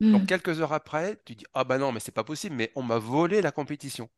Donc, 0.00 0.22
Hmm. 0.22 0.26
quelques 0.26 0.60
heures 0.60 0.72
après, 0.72 1.20
tu 1.24 1.34
dis, 1.34 1.44
ah 1.54 1.64
bah 1.64 1.78
non, 1.78 1.92
mais 1.92 2.00
c'est 2.00 2.12
pas 2.12 2.24
possible, 2.24 2.54
mais 2.56 2.72
on 2.76 2.82
m'a 2.82 2.98
volé 2.98 3.42
la 3.42 3.50
compétition. 3.52 4.08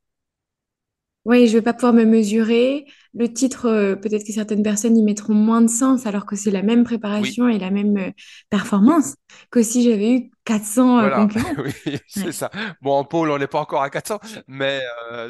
Oui, 1.26 1.46
je 1.48 1.52
vais 1.58 1.62
pas 1.62 1.74
pouvoir 1.74 1.92
me 1.92 2.04
mesurer. 2.04 2.86
Le 3.14 3.32
titre, 3.32 3.66
euh, 3.66 3.94
peut-être 3.96 4.24
que 4.26 4.32
certaines 4.32 4.62
personnes 4.62 4.96
y 4.96 5.02
mettront 5.02 5.34
moins 5.34 5.60
de 5.60 5.68
sens 5.68 6.06
alors 6.06 6.24
que 6.26 6.34
c'est 6.36 6.50
la 6.50 6.62
même 6.62 6.84
Oui, 7.18 7.38
préparation 7.38 7.48
et 7.48 7.58
la 7.58 7.70
même 7.70 7.96
euh, 7.98 8.10
performance 8.48 9.14
que 9.50 9.62
si 9.62 9.82
j'avais 9.82 10.12
eu 10.14 10.30
400 10.44 10.98
euh, 11.00 11.08
voilà, 11.08 11.28
concurrents. 11.34 11.56
oui, 11.58 11.98
c'est 12.08 12.32
Ouais. 12.32 12.32
ça. 12.32 12.50
Bon, 12.82 12.92
en 12.98 13.04
pôle, 13.04 13.30
on 13.30 13.38
n'est 13.38 13.46
pas 13.46 13.60
encore 13.60 13.82
à 13.82 13.90
400, 13.90 14.20
mais 14.46 14.80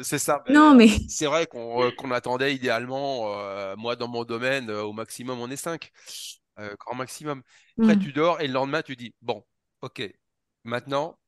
c'est 0.03 0.19
ça. 0.19 0.43
Mais, 0.47 0.57
Non, 0.57 0.75
mais 0.75 0.89
c'est 1.07 1.25
vrai 1.27 1.47
qu'on 1.47 2.11
attendait 2.11 2.55
idéalement, 2.55 3.75
moi 3.77 3.95
dans 3.95 4.07
mon 4.07 4.23
domaine, 4.25 4.69
au 4.71 4.93
maximum, 4.93 5.39
on 5.39 5.49
est 5.49 5.55
5, 5.57 5.91
grand 6.79 6.95
maximum. 6.95 7.43
Après, 7.81 7.97
tu 7.97 8.13
dors 8.13 8.41
et 8.41 8.47
le 8.47 8.53
lendemain, 8.53 8.81
tu 8.81 8.95
dis, 8.95 9.15
bon, 9.21 9.45
ok, 9.81 10.03
maintenant, 10.63 11.19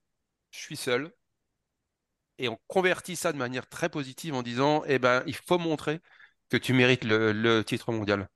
je 0.52 0.60
suis 0.60 0.78
seul. 0.78 1.12
Et 2.40 2.50
on 2.50 2.58
convertit 2.68 3.16
ça 3.16 3.34
de 3.34 3.38
manière 3.38 3.68
très 3.70 3.90
positive 3.90 4.34
en 4.36 4.44
disant, 4.44 4.84
eh 4.88 5.00
ben, 5.00 5.24
il 5.28 5.36
faut 5.36 5.58
montrer 5.60 6.02
que 6.50 6.58
tu 6.58 6.74
mérites 6.74 7.04
le, 7.06 7.32
le 7.34 7.64
titre 7.64 7.92
mondial. 7.92 8.30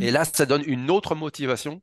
Et 0.00 0.10
Hmm. 0.10 0.10
là, 0.10 0.24
ça 0.24 0.46
donne 0.46 0.62
une 0.66 0.90
autre 0.90 1.14
motivation 1.14 1.80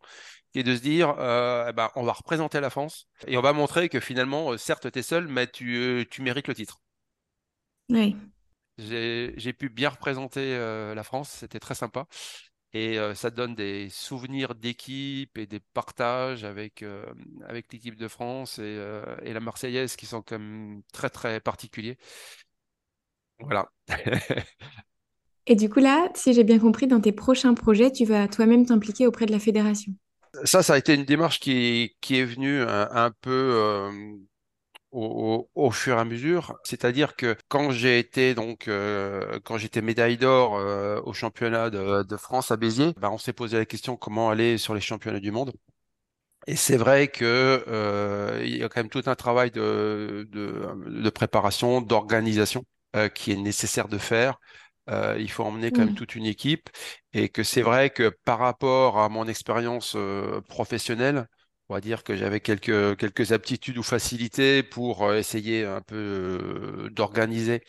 qui 0.54 0.60
est 0.60 0.64
de 0.64 0.76
se 0.76 0.82
dire, 0.82 1.16
euh, 1.20 1.68
eh 1.70 1.74
ben, 1.74 1.92
on 1.96 2.04
va 2.04 2.14
représenter 2.14 2.60
la 2.62 2.70
France 2.72 3.08
et 3.28 3.38
on 3.38 3.42
va 3.42 3.54
montrer 3.54 3.90
que 3.90 4.00
finalement, 4.02 4.54
euh, 4.54 4.58
certes, 4.58 4.92
tu 4.92 5.00
es 5.00 5.04
seul, 5.04 5.28
mais 5.28 5.48
tu, 5.48 5.76
euh, 5.78 6.06
tu 6.10 6.22
mérites 6.24 6.48
le 6.50 6.56
titre. 6.56 6.80
Ouais. 7.90 8.16
J'ai, 8.78 9.34
j'ai 9.38 9.54
pu 9.54 9.70
bien 9.70 9.90
représenter 9.90 10.54
euh, 10.56 10.94
la 10.94 11.04
France, 11.04 11.30
c'était 11.32 11.60
très 11.60 11.74
sympa. 11.74 12.08
Et 12.74 13.00
euh, 13.00 13.16
ça 13.16 13.30
donne 13.32 13.56
des 13.56 13.90
souvenirs 13.90 14.54
d'équipe 14.54 15.38
et 15.38 15.48
des 15.48 15.60
partages 15.60 16.44
avec, 16.44 16.84
euh, 16.84 17.06
avec 17.48 17.72
l'équipe 17.72 17.96
de 17.96 18.08
France 18.08 18.60
et, 18.60 18.64
euh, 18.64 19.04
et 19.24 19.34
la 19.34 19.40
Marseillaise 19.40 19.96
qui 19.96 20.06
sont 20.06 20.22
quand 20.22 20.38
même 20.38 20.82
très, 20.92 21.10
très 21.10 21.40
particuliers. 21.40 21.98
Voilà. 23.40 23.70
Et 25.48 25.56
du 25.56 25.68
coup, 25.68 25.80
là, 25.80 26.12
si 26.14 26.32
j'ai 26.34 26.44
bien 26.44 26.60
compris, 26.60 26.86
dans 26.86 27.02
tes 27.02 27.12
prochains 27.12 27.56
projets, 27.56 27.92
tu 27.92 28.06
vas 28.06 28.28
toi-même 28.28 28.68
t'impliquer 28.68 29.08
auprès 29.08 29.26
de 29.26 29.32
la 29.32 29.40
fédération? 29.40 29.94
Ça, 30.44 30.62
ça 30.64 30.74
a 30.74 30.78
été 30.78 30.94
une 30.94 31.06
démarche 31.06 31.40
qui, 31.40 31.96
qui 32.02 32.18
est 32.18 32.26
venue 32.26 32.62
un, 32.62 32.90
un 32.92 33.12
peu 33.22 33.90
au, 34.92 35.50
au- 35.56 35.68
au 35.68 35.72
fur 35.72 35.98
et 35.98 36.00
à 36.00 36.06
mesure. 36.06 36.58
C'est-à-dire 36.64 37.16
que 37.16 37.36
quand 37.50 37.72
j'ai 37.72 38.00
été 38.00 38.34
donc 38.36 38.68
euh, 38.68 39.40
quand 39.46 39.58
j'étais 39.58 39.82
médaille 39.82 40.18
d'or 40.18 40.56
euh, 40.58 41.02
au 41.06 41.14
championnat 41.14 41.70
de, 41.70 42.04
de 42.04 42.18
France 42.18 42.52
à 42.52 42.58
Béziers, 42.58 42.94
bah, 42.98 43.10
on 43.12 43.18
s'est 43.18 43.34
posé 43.34 43.58
la 43.58 43.66
question 43.66 43.98
comment 43.98 44.30
aller 44.30 44.58
sur 44.58 44.74
les 44.76 44.82
championnats 44.82 45.20
du 45.20 45.32
monde. 45.32 45.54
Et 46.48 46.56
c'est 46.56 46.78
vrai 46.78 47.10
que 47.10 47.64
euh, 47.68 48.42
il 48.46 48.58
y 48.58 48.64
a 48.64 48.70
quand 48.70 48.80
même 48.82 48.90
tout 48.90 49.04
un 49.08 49.16
travail 49.16 49.52
de, 49.52 50.28
de, 50.32 50.66
de 51.04 51.10
préparation, 51.10 51.82
d'organisation 51.82 52.64
euh, 52.96 53.10
qui 53.10 53.32
est 53.34 53.36
nécessaire 53.36 53.88
de 53.90 53.98
faire. 53.98 54.40
Euh, 54.90 55.18
il 55.20 55.30
faut 55.30 55.44
emmener 55.44 55.72
quand 55.72 55.82
même 55.84 55.94
toute 55.94 56.16
une 56.16 56.26
équipe 56.26 56.70
et 57.14 57.28
que 57.30 57.44
c'est 57.44 57.62
vrai 57.62 57.90
que 57.90 58.10
par 58.24 58.40
rapport 58.40 59.00
à 59.00 59.10
mon 59.10 59.28
expérience 59.28 59.94
euh, 59.98 60.40
professionnelle, 60.48 61.28
on 61.70 61.74
va 61.76 61.82
dire 61.82 62.04
que 62.04 62.16
j'avais 62.16 62.40
quelques 62.40 62.98
quelques 62.98 63.32
aptitudes 63.32 63.78
ou 63.78 63.84
facilités 63.84 64.64
pour 64.64 65.04
euh, 65.04 65.18
essayer 65.18 65.66
un 65.66 65.82
peu 65.82 65.96
euh, 65.96 66.90
d'organiser 66.92 67.64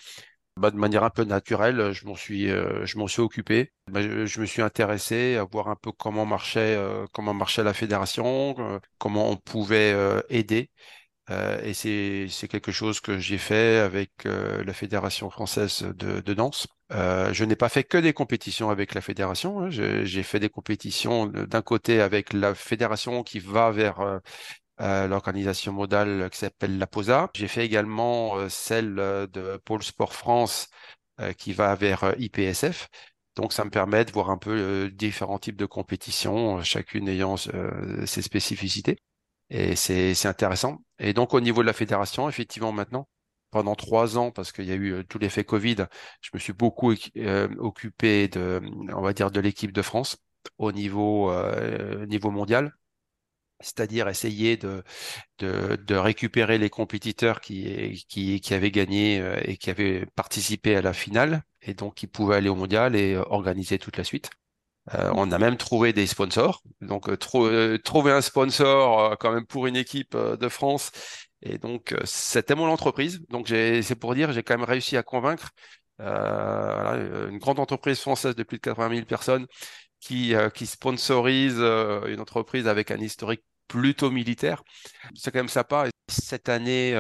bah, 0.57 0.71
de 0.73 0.77
manière 0.77 1.05
un 1.05 1.11
peu 1.11 1.25
naturelle, 1.25 1.93
je 1.93 2.07
m'en 2.07 2.17
suis, 2.17 2.51
euh, 2.51 2.85
suis 2.87 3.21
occupé. 3.23 3.73
Bah, 3.89 4.03
je, 4.03 4.41
me 4.41 4.47
suis 4.47 4.63
intéressé 4.63 5.37
à 5.37 5.45
voir 5.45 5.69
un 5.69 5.77
peu 5.77 5.93
comment 5.93 6.27
marchait, 6.27 6.77
comment 7.13 7.33
marchait 7.35 7.63
la 7.63 7.75
fédération, 7.75 8.57
comment 8.99 9.31
on 9.31 9.37
pouvait 9.37 9.95
aider. 10.31 10.71
Euh, 11.31 11.61
et 11.63 11.75
c'est, 11.75 12.49
quelque 12.49 12.73
chose 12.73 13.01
que 13.01 13.19
j'ai 13.19 13.39
fait 13.39 13.79
avec 13.79 14.11
euh, 14.27 14.65
la 14.65 14.73
Fédération 14.73 15.29
française 15.31 15.83
de, 15.83 16.21
de 16.21 16.35
danse. 16.35 16.67
Euh, 16.93 17.33
je 17.35 17.45
n'ai 17.45 17.57
pas 17.57 17.69
fait 17.69 17.85
que 17.85 17.99
des 17.99 18.15
compétitions 18.15 18.71
avec 18.71 18.95
la 18.95 19.03
fédération. 19.03 19.61
hein. 19.61 19.71
J'ai 19.71 20.23
fait 20.23 20.41
des 20.41 20.49
compétitions 20.49 21.27
d'un 21.27 21.63
côté 21.63 22.01
avec 22.01 22.33
la 22.33 22.55
fédération 22.55 23.23
qui 23.23 23.41
va 23.41 23.71
vers 23.71 24.21
l'organisation 24.79 25.73
modale 25.73 26.31
qui 26.31 26.39
s'appelle 26.39 26.79
la 26.79 26.87
POSA. 26.87 27.31
J'ai 27.35 27.49
fait 27.49 27.67
également 27.67 28.49
celle 28.49 28.95
de 28.95 29.61
Pôle 29.65 29.83
Sport 29.83 30.15
France 30.15 30.69
qui 31.37 31.53
va 31.53 31.75
vers 31.75 32.15
IPSF. 32.19 32.89
Donc, 33.37 33.53
ça 33.53 33.65
me 33.65 33.71
permet 33.71 34.05
de 34.05 34.13
voir 34.13 34.31
un 34.31 34.39
peu 34.39 34.91
différents 34.91 35.39
types 35.39 35.57
de 35.57 35.67
compétitions, 35.67 36.63
chacune 36.63 37.09
ayant 37.09 37.37
ses 37.37 38.23
spécificités. 38.23 38.99
Et 39.51 39.77
c'est 39.77 40.27
intéressant. 40.27 40.79
Et 40.99 41.13
donc, 41.15 41.35
au 41.35 41.41
niveau 41.41 41.63
de 41.63 41.67
la 41.67 41.73
fédération, 41.73 42.29
effectivement, 42.29 42.73
maintenant, 42.73 43.09
pendant 43.51 43.75
trois 43.75 44.19
ans, 44.19 44.31
parce 44.31 44.53
qu'il 44.53 44.67
y 44.67 44.73
a 44.73 44.75
eu 44.75 44.93
euh, 44.93 45.03
tout 45.05 45.19
l'effet 45.19 45.45
Covid, 45.45 45.87
je 46.21 46.31
me 46.35 46.39
suis 46.39 46.53
beaucoup 46.53 46.93
euh, 47.17 47.49
occupé 47.59 48.29
de, 48.29 48.61
on 48.95 49.01
va 49.01 49.13
dire, 49.13 49.31
de 49.31 49.41
l'équipe 49.41 49.73
de 49.73 49.83
France 49.83 50.19
au 50.59 50.73
niveau, 50.73 51.31
euh, 51.31 52.07
mondial 52.31 52.73
c'est-à-dire 53.61 54.09
essayer 54.09 54.57
de, 54.57 54.85
récupérer 55.91 56.59
les 56.59 56.71
compétiteurs 56.71 57.41
qui, 57.41 58.07
qui, 58.09 58.55
avaient 58.55 58.71
gagné 58.71 59.21
et 59.45 59.57
qui 59.57 59.71
avaient 59.71 60.07
participé 60.15 60.77
à 60.77 60.83
la 60.83 60.93
finale, 60.93 61.43
et 61.63 61.75
donc 61.75 61.97
qui 61.97 62.07
pouvaient 62.07 62.37
aller 62.37 62.49
au 62.49 62.55
mondial 62.55 62.95
et 62.95 63.17
organiser 63.17 63.79
toute 63.79 63.97
la 63.97 64.05
suite. 64.05 64.31
Euh, 64.95 65.11
on 65.15 65.31
a 65.33 65.39
même 65.39 65.57
trouvé 65.57 65.93
des 65.93 66.07
sponsors, 66.07 66.63
donc 66.81 67.09
euh, 67.09 67.17
euh, 67.35 67.79
trouver 67.79 68.13
un 68.13 68.23
sponsor 68.23 69.17
quand 69.19 69.33
même 69.33 69.47
pour 69.47 69.67
une 69.67 69.77
équipe 69.77 70.17
de 70.17 70.49
France. 70.49 70.91
Et 71.43 71.59
donc 71.59 71.95
c'était 72.05 72.55
mon 72.55 72.67
entreprise, 72.69 73.21
donc 73.29 73.49
c'est 73.49 73.95
pour 73.97 74.15
dire, 74.15 74.33
j'ai 74.33 74.43
quand 74.43 74.57
même 74.57 74.69
réussi 74.69 74.97
à 74.97 75.03
convaincre 75.03 75.51
une 76.01 77.39
grande 77.39 77.59
entreprise 77.61 78.01
française 78.01 78.35
de 78.37 78.43
plus 78.43 78.59
de 78.59 78.63
80 78.63 78.91
000 78.95 79.07
personnes 79.07 79.47
qui, 80.01 80.35
sponsorise 80.65 81.59
une 81.59 82.21
entreprise 82.21 82.67
avec 82.69 82.91
un 82.91 82.99
historique 82.99 83.43
plutôt 83.69 84.11
militaire. 84.11 84.63
C'est 85.15 85.31
quand 85.33 85.41
même 85.41 85.49
sympa. 85.49 85.87
Et 85.89 85.91
cette 86.09 86.49
année, 86.49 86.97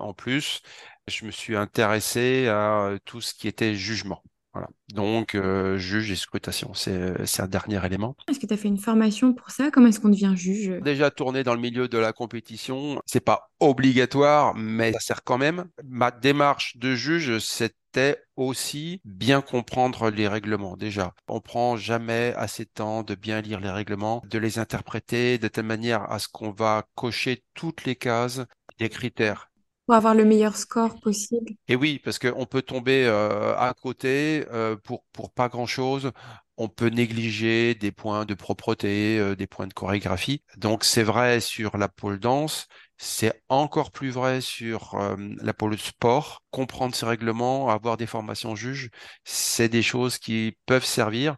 en 0.00 0.14
plus, 0.14 0.62
je 1.08 1.24
me 1.26 1.30
suis 1.30 1.56
intéressé 1.56 2.48
à 2.48 2.92
tout 3.04 3.20
ce 3.20 3.34
qui 3.34 3.48
était 3.48 3.74
jugement. 3.74 4.22
Voilà. 4.58 4.70
Donc, 4.92 5.36
euh, 5.36 5.78
juge 5.78 6.10
et 6.10 6.16
scrutation, 6.16 6.72
c'est 6.74 7.40
un 7.40 7.46
dernier 7.46 7.84
élément. 7.86 8.16
Est-ce 8.28 8.40
que 8.40 8.46
tu 8.46 8.54
as 8.54 8.56
fait 8.56 8.66
une 8.66 8.78
formation 8.78 9.32
pour 9.32 9.50
ça? 9.50 9.70
Comment 9.70 9.88
est-ce 9.88 10.00
qu'on 10.00 10.08
devient 10.08 10.32
juge? 10.34 10.80
Déjà 10.82 11.12
tourné 11.12 11.44
dans 11.44 11.54
le 11.54 11.60
milieu 11.60 11.86
de 11.86 11.98
la 11.98 12.12
compétition, 12.12 13.00
c'est 13.06 13.20
pas 13.20 13.50
obligatoire, 13.60 14.54
mais 14.56 14.92
ça 14.92 15.00
sert 15.00 15.22
quand 15.22 15.38
même. 15.38 15.66
Ma 15.84 16.10
démarche 16.10 16.76
de 16.76 16.96
juge, 16.96 17.38
c'était 17.38 18.24
aussi 18.34 19.00
bien 19.04 19.42
comprendre 19.42 20.10
les 20.10 20.26
règlements. 20.26 20.76
Déjà, 20.76 21.14
on 21.28 21.40
prend 21.40 21.76
jamais 21.76 22.34
assez 22.36 22.64
de 22.64 22.70
temps 22.70 23.04
de 23.04 23.14
bien 23.14 23.40
lire 23.40 23.60
les 23.60 23.70
règlements, 23.70 24.22
de 24.28 24.38
les 24.38 24.58
interpréter 24.58 25.38
de 25.38 25.48
telle 25.48 25.66
manière 25.66 26.10
à 26.10 26.18
ce 26.18 26.28
qu'on 26.28 26.50
va 26.50 26.84
cocher 26.96 27.44
toutes 27.54 27.84
les 27.84 27.94
cases 27.94 28.42
des 28.78 28.88
critères 28.88 29.47
Pour 29.88 29.94
avoir 29.94 30.14
le 30.14 30.26
meilleur 30.26 30.54
score 30.54 31.00
possible. 31.00 31.54
Et 31.66 31.74
oui, 31.74 31.98
parce 32.04 32.18
qu'on 32.18 32.44
peut 32.44 32.60
tomber 32.60 33.06
euh, 33.06 33.56
à 33.56 33.72
côté 33.72 34.44
euh, 34.52 34.76
pour, 34.76 35.02
pour 35.14 35.32
pas 35.32 35.48
grand-chose. 35.48 36.12
On 36.58 36.68
peut 36.68 36.90
négliger 36.90 37.74
des 37.74 37.90
points 37.90 38.26
de 38.26 38.34
propreté, 38.34 39.18
euh, 39.18 39.34
des 39.34 39.46
points 39.46 39.66
de 39.66 39.72
chorégraphie. 39.72 40.42
Donc 40.58 40.84
c'est 40.84 41.02
vrai 41.02 41.40
sur 41.40 41.78
la 41.78 41.88
pole 41.88 42.20
dance, 42.20 42.66
c'est 42.98 43.42
encore 43.48 43.90
plus 43.90 44.10
vrai 44.10 44.42
sur 44.42 44.98
la 45.40 45.54
pole 45.54 45.78
sport. 45.78 46.42
Comprendre 46.50 46.94
ces 46.94 47.06
règlements, 47.06 47.70
avoir 47.70 47.96
des 47.96 48.06
formations 48.06 48.54
juges, 48.54 48.90
c'est 49.24 49.70
des 49.70 49.82
choses 49.82 50.18
qui 50.18 50.58
peuvent 50.66 50.84
servir. 50.84 51.36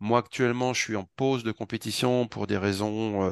Moi 0.00 0.18
actuellement, 0.18 0.74
je 0.74 0.82
suis 0.82 0.96
en 0.96 1.08
pause 1.16 1.44
de 1.44 1.52
compétition 1.52 2.28
pour 2.28 2.46
des 2.46 2.58
raisons 2.58 3.30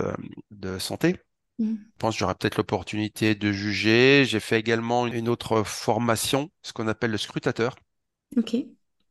de 0.53 0.79
santé. 0.79 1.17
Mm. 1.59 1.75
Je 1.75 1.99
pense 1.99 2.15
que 2.15 2.19
j'aurai 2.21 2.35
peut-être 2.35 2.57
l'opportunité 2.57 3.35
de 3.35 3.53
juger. 3.53 4.25
J'ai 4.25 4.41
fait 4.41 4.59
également 4.59 5.07
une 5.07 5.29
autre 5.29 5.63
formation, 5.63 6.51
ce 6.63 6.73
qu'on 6.73 6.89
appelle 6.89 7.11
le 7.11 7.19
scrutateur. 7.19 7.77
Ok. 8.37 8.57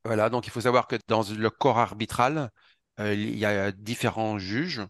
Voilà, 0.05 0.29
donc 0.29 0.47
il 0.47 0.49
faut 0.49 0.61
savoir 0.61 0.87
que 0.87 0.97
dans 1.07 1.23
le 1.23 1.49
corps 1.49 1.79
arbitral, 1.79 2.51
euh, 2.99 3.13
il 3.13 3.37
y 3.37 3.45
a 3.45 3.71
différents 3.71 4.37
juges. 4.37 4.81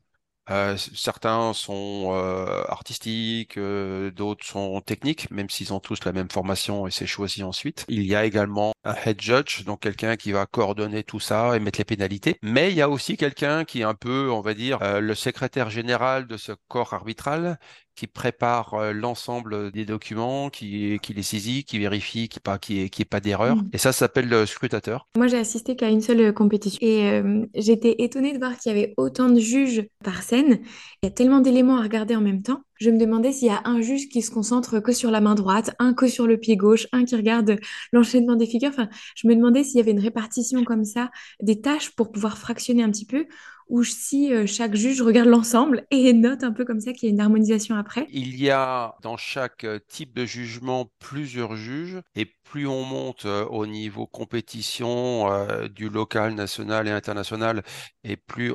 Euh, 0.49 0.75
certains 0.75 1.53
sont 1.53 2.09
euh, 2.11 2.63
artistiques, 2.67 3.57
euh, 3.57 4.11
d'autres 4.11 4.45
sont 4.45 4.81
techniques, 4.81 5.31
même 5.31 5.49
s'ils 5.49 5.73
ont 5.73 5.79
tous 5.79 6.03
la 6.03 6.11
même 6.11 6.29
formation 6.29 6.85
et 6.85 6.91
c'est 6.91 7.05
choisi 7.05 7.43
ensuite. 7.43 7.85
Il 7.87 8.03
y 8.03 8.13
a 8.13 8.25
également 8.25 8.73
un 8.83 8.93
head 9.05 9.21
judge, 9.21 9.63
donc 9.63 9.79
quelqu'un 9.79 10.17
qui 10.17 10.33
va 10.33 10.45
coordonner 10.45 11.03
tout 11.03 11.21
ça 11.21 11.55
et 11.55 11.59
mettre 11.61 11.79
les 11.79 11.85
pénalités. 11.85 12.37
Mais 12.41 12.71
il 12.71 12.75
y 12.75 12.81
a 12.81 12.89
aussi 12.89 13.15
quelqu'un 13.15 13.63
qui 13.63 13.81
est 13.81 13.83
un 13.85 13.95
peu, 13.95 14.29
on 14.31 14.41
va 14.41 14.53
dire, 14.53 14.81
euh, 14.81 14.99
le 14.99 15.15
secrétaire 15.15 15.69
général 15.69 16.27
de 16.27 16.35
ce 16.35 16.51
corps 16.67 16.93
arbitral, 16.93 17.57
qui 17.95 18.07
prépare 18.07 18.73
euh, 18.73 18.93
l'ensemble 18.93 19.71
des 19.71 19.85
documents, 19.85 20.49
qui, 20.49 20.99
qui 21.01 21.13
les 21.13 21.23
saisit, 21.23 21.63
qui 21.63 21.79
vérifie 21.79 22.27
qu'il 22.29 22.41
n'y 22.45 22.81
ait 22.81 22.87
pas, 22.89 22.97
y 22.97 23.01
ait 23.01 23.05
pas 23.05 23.19
d'erreur. 23.19 23.57
Mm. 23.57 23.69
Et 23.73 23.77
ça, 23.77 23.91
ça 23.91 23.99
s'appelle 23.99 24.27
le 24.27 24.45
scrutateur. 24.45 25.07
Moi, 25.15 25.27
j'ai 25.27 25.37
assisté 25.37 25.75
qu'à 25.75 25.89
une 25.89 26.01
seule 26.01 26.21
euh, 26.21 26.31
compétition 26.31 26.79
et 26.81 27.09
euh, 27.09 27.45
j'étais 27.55 27.95
étonnée 27.99 28.33
de 28.33 28.39
voir 28.39 28.57
qu'il 28.57 28.71
y 28.71 28.75
avait 28.75 28.93
autant 28.97 29.29
de 29.29 29.39
juges 29.39 29.87
par 30.03 30.23
scène. 30.23 30.59
Il 31.01 31.05
y 31.05 31.07
a 31.07 31.11
tellement 31.11 31.39
d'éléments 31.39 31.77
à 31.77 31.83
regarder 31.83 32.15
en 32.15 32.21
même 32.21 32.41
temps. 32.41 32.63
Je 32.79 32.89
me 32.89 32.97
demandais 32.97 33.31
s'il 33.31 33.47
y 33.47 33.51
a 33.51 33.61
un 33.65 33.81
juge 33.81 34.09
qui 34.09 34.21
se 34.21 34.31
concentre 34.31 34.79
que 34.79 34.91
sur 34.91 35.11
la 35.11 35.21
main 35.21 35.35
droite, 35.35 35.75
un 35.79 35.93
que 35.93 36.07
sur 36.07 36.27
le 36.27 36.37
pied 36.37 36.57
gauche, 36.57 36.87
un 36.91 37.05
qui 37.05 37.15
regarde 37.15 37.57
l'enchaînement 37.91 38.35
des 38.35 38.47
figures. 38.47 38.71
Enfin, 38.71 38.89
je 39.15 39.27
me 39.27 39.35
demandais 39.35 39.63
s'il 39.63 39.77
y 39.77 39.79
avait 39.79 39.91
une 39.91 39.99
répartition 39.99 40.63
comme 40.63 40.83
ça 40.83 41.09
des 41.41 41.61
tâches 41.61 41.91
pour 41.91 42.11
pouvoir 42.11 42.37
fractionner 42.37 42.83
un 42.83 42.89
petit 42.89 43.05
peu 43.05 43.25
ou 43.69 43.83
si 43.83 44.33
euh, 44.33 44.45
chaque 44.45 44.75
juge 44.75 45.01
regarde 45.01 45.29
l'ensemble 45.29 45.85
et 45.91 46.13
note 46.13 46.43
un 46.43 46.51
peu 46.51 46.65
comme 46.65 46.79
ça 46.79 46.93
qu'il 46.93 47.09
y 47.09 47.11
a 47.11 47.13
une 47.13 47.21
harmonisation 47.21 47.75
après. 47.75 48.07
Il 48.11 48.35
y 48.35 48.49
a 48.49 48.95
dans 49.01 49.17
chaque 49.17 49.63
euh, 49.63 49.79
type 49.87 50.13
de 50.13 50.25
jugement 50.25 50.91
plusieurs 50.99 51.55
juges 51.55 52.01
et 52.15 52.25
plus 52.43 52.67
on 52.67 52.83
monte 52.83 53.25
euh, 53.25 53.45
au 53.45 53.65
niveau 53.65 54.05
compétition 54.05 55.27
du 55.73 55.89
local, 55.89 56.35
national 56.35 56.87
et 56.87 56.91
international 56.91 57.63
et 58.03 58.17
plus 58.17 58.53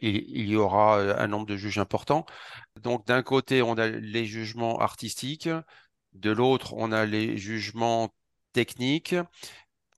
il, 0.00 0.24
il 0.28 0.48
y 0.48 0.56
aura 0.56 1.00
un 1.00 1.26
nombre 1.26 1.46
de 1.46 1.56
juges 1.56 1.78
important. 1.78 2.26
Donc 2.82 3.06
d'un 3.06 3.22
côté, 3.22 3.62
on 3.62 3.74
a 3.74 3.88
les 3.88 4.24
jugements 4.24 4.78
artistiques, 4.78 5.48
de 6.12 6.30
l'autre, 6.30 6.74
on 6.74 6.92
a 6.92 7.06
les 7.06 7.36
jugements 7.36 8.14
techniques. 8.52 9.14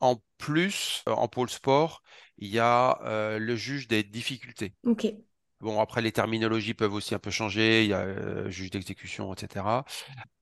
En 0.01 0.21
plus, 0.39 1.03
en 1.07 1.29
pôle 1.29 1.49
sport, 1.49 2.03
il 2.43 2.49
y 2.49 2.59
a 2.59 3.01
euh, 3.05 3.39
le 3.39 3.57
juge 3.57 3.89
des 3.89 4.03
difficultés. 4.03 4.75
Ok. 4.85 5.05
Bon, 5.61 5.81
après, 5.81 6.03
les 6.03 6.13
terminologies 6.13 6.75
peuvent 6.75 6.95
aussi 6.95 7.15
un 7.15 7.19
peu 7.21 7.31
changer. 7.31 7.85
Il 7.85 7.91
y 7.91 7.95
a 7.95 8.01
euh, 8.01 8.51
juge 8.51 8.71
d'exécution, 8.71 9.33
etc. 9.35 9.85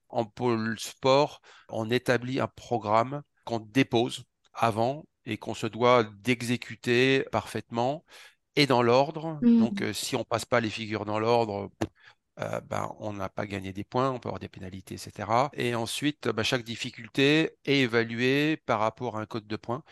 En 0.09 0.25
pôle 0.25 0.79
sport, 0.81 1.41
on 1.69 1.91
établit 1.91 2.41
un 2.41 2.49
programme 2.49 3.23
qu'on 3.45 3.61
dépose 3.61 4.25
avant 4.55 5.05
et 5.27 5.39
qu'on 5.39 5.55
se 5.55 5.67
doit 5.67 6.05
d'exécuter 6.05 7.25
parfaitement 7.33 8.05
et 8.57 8.67
dans 8.67 8.83
l'ordre. 8.83 9.45
Donc, 9.59 9.83
Mm. 9.83 9.83
euh, 9.83 9.93
si 9.93 10.17
on 10.17 10.25
passe 10.25 10.45
pas 10.47 10.61
les 10.61 10.71
figures 10.71 11.05
dans 11.07 11.19
l'ordre, 11.21 11.71
euh, 12.41 12.61
ben, 12.63 12.95
on 13.01 13.13
n'a 13.15 13.29
pas 13.29 13.47
gagné 13.47 13.73
des 13.73 13.85
points, 13.85 14.11
on 14.11 14.19
peut 14.19 14.29
avoir 14.29 14.41
des 14.41 14.49
pénalités, 14.49 14.95
etc. 14.95 15.51
Et 15.55 15.75
ensuite, 15.75 16.29
ben, 16.29 16.43
chaque 16.43 16.65
difficulté 16.65 17.57
est 17.65 17.81
évaluée 17.81 18.57
par 18.67 18.81
rapport 18.81 19.19
à 19.19 19.21
un 19.23 19.27
code 19.27 19.47
de 19.47 19.57
points. 19.57 19.83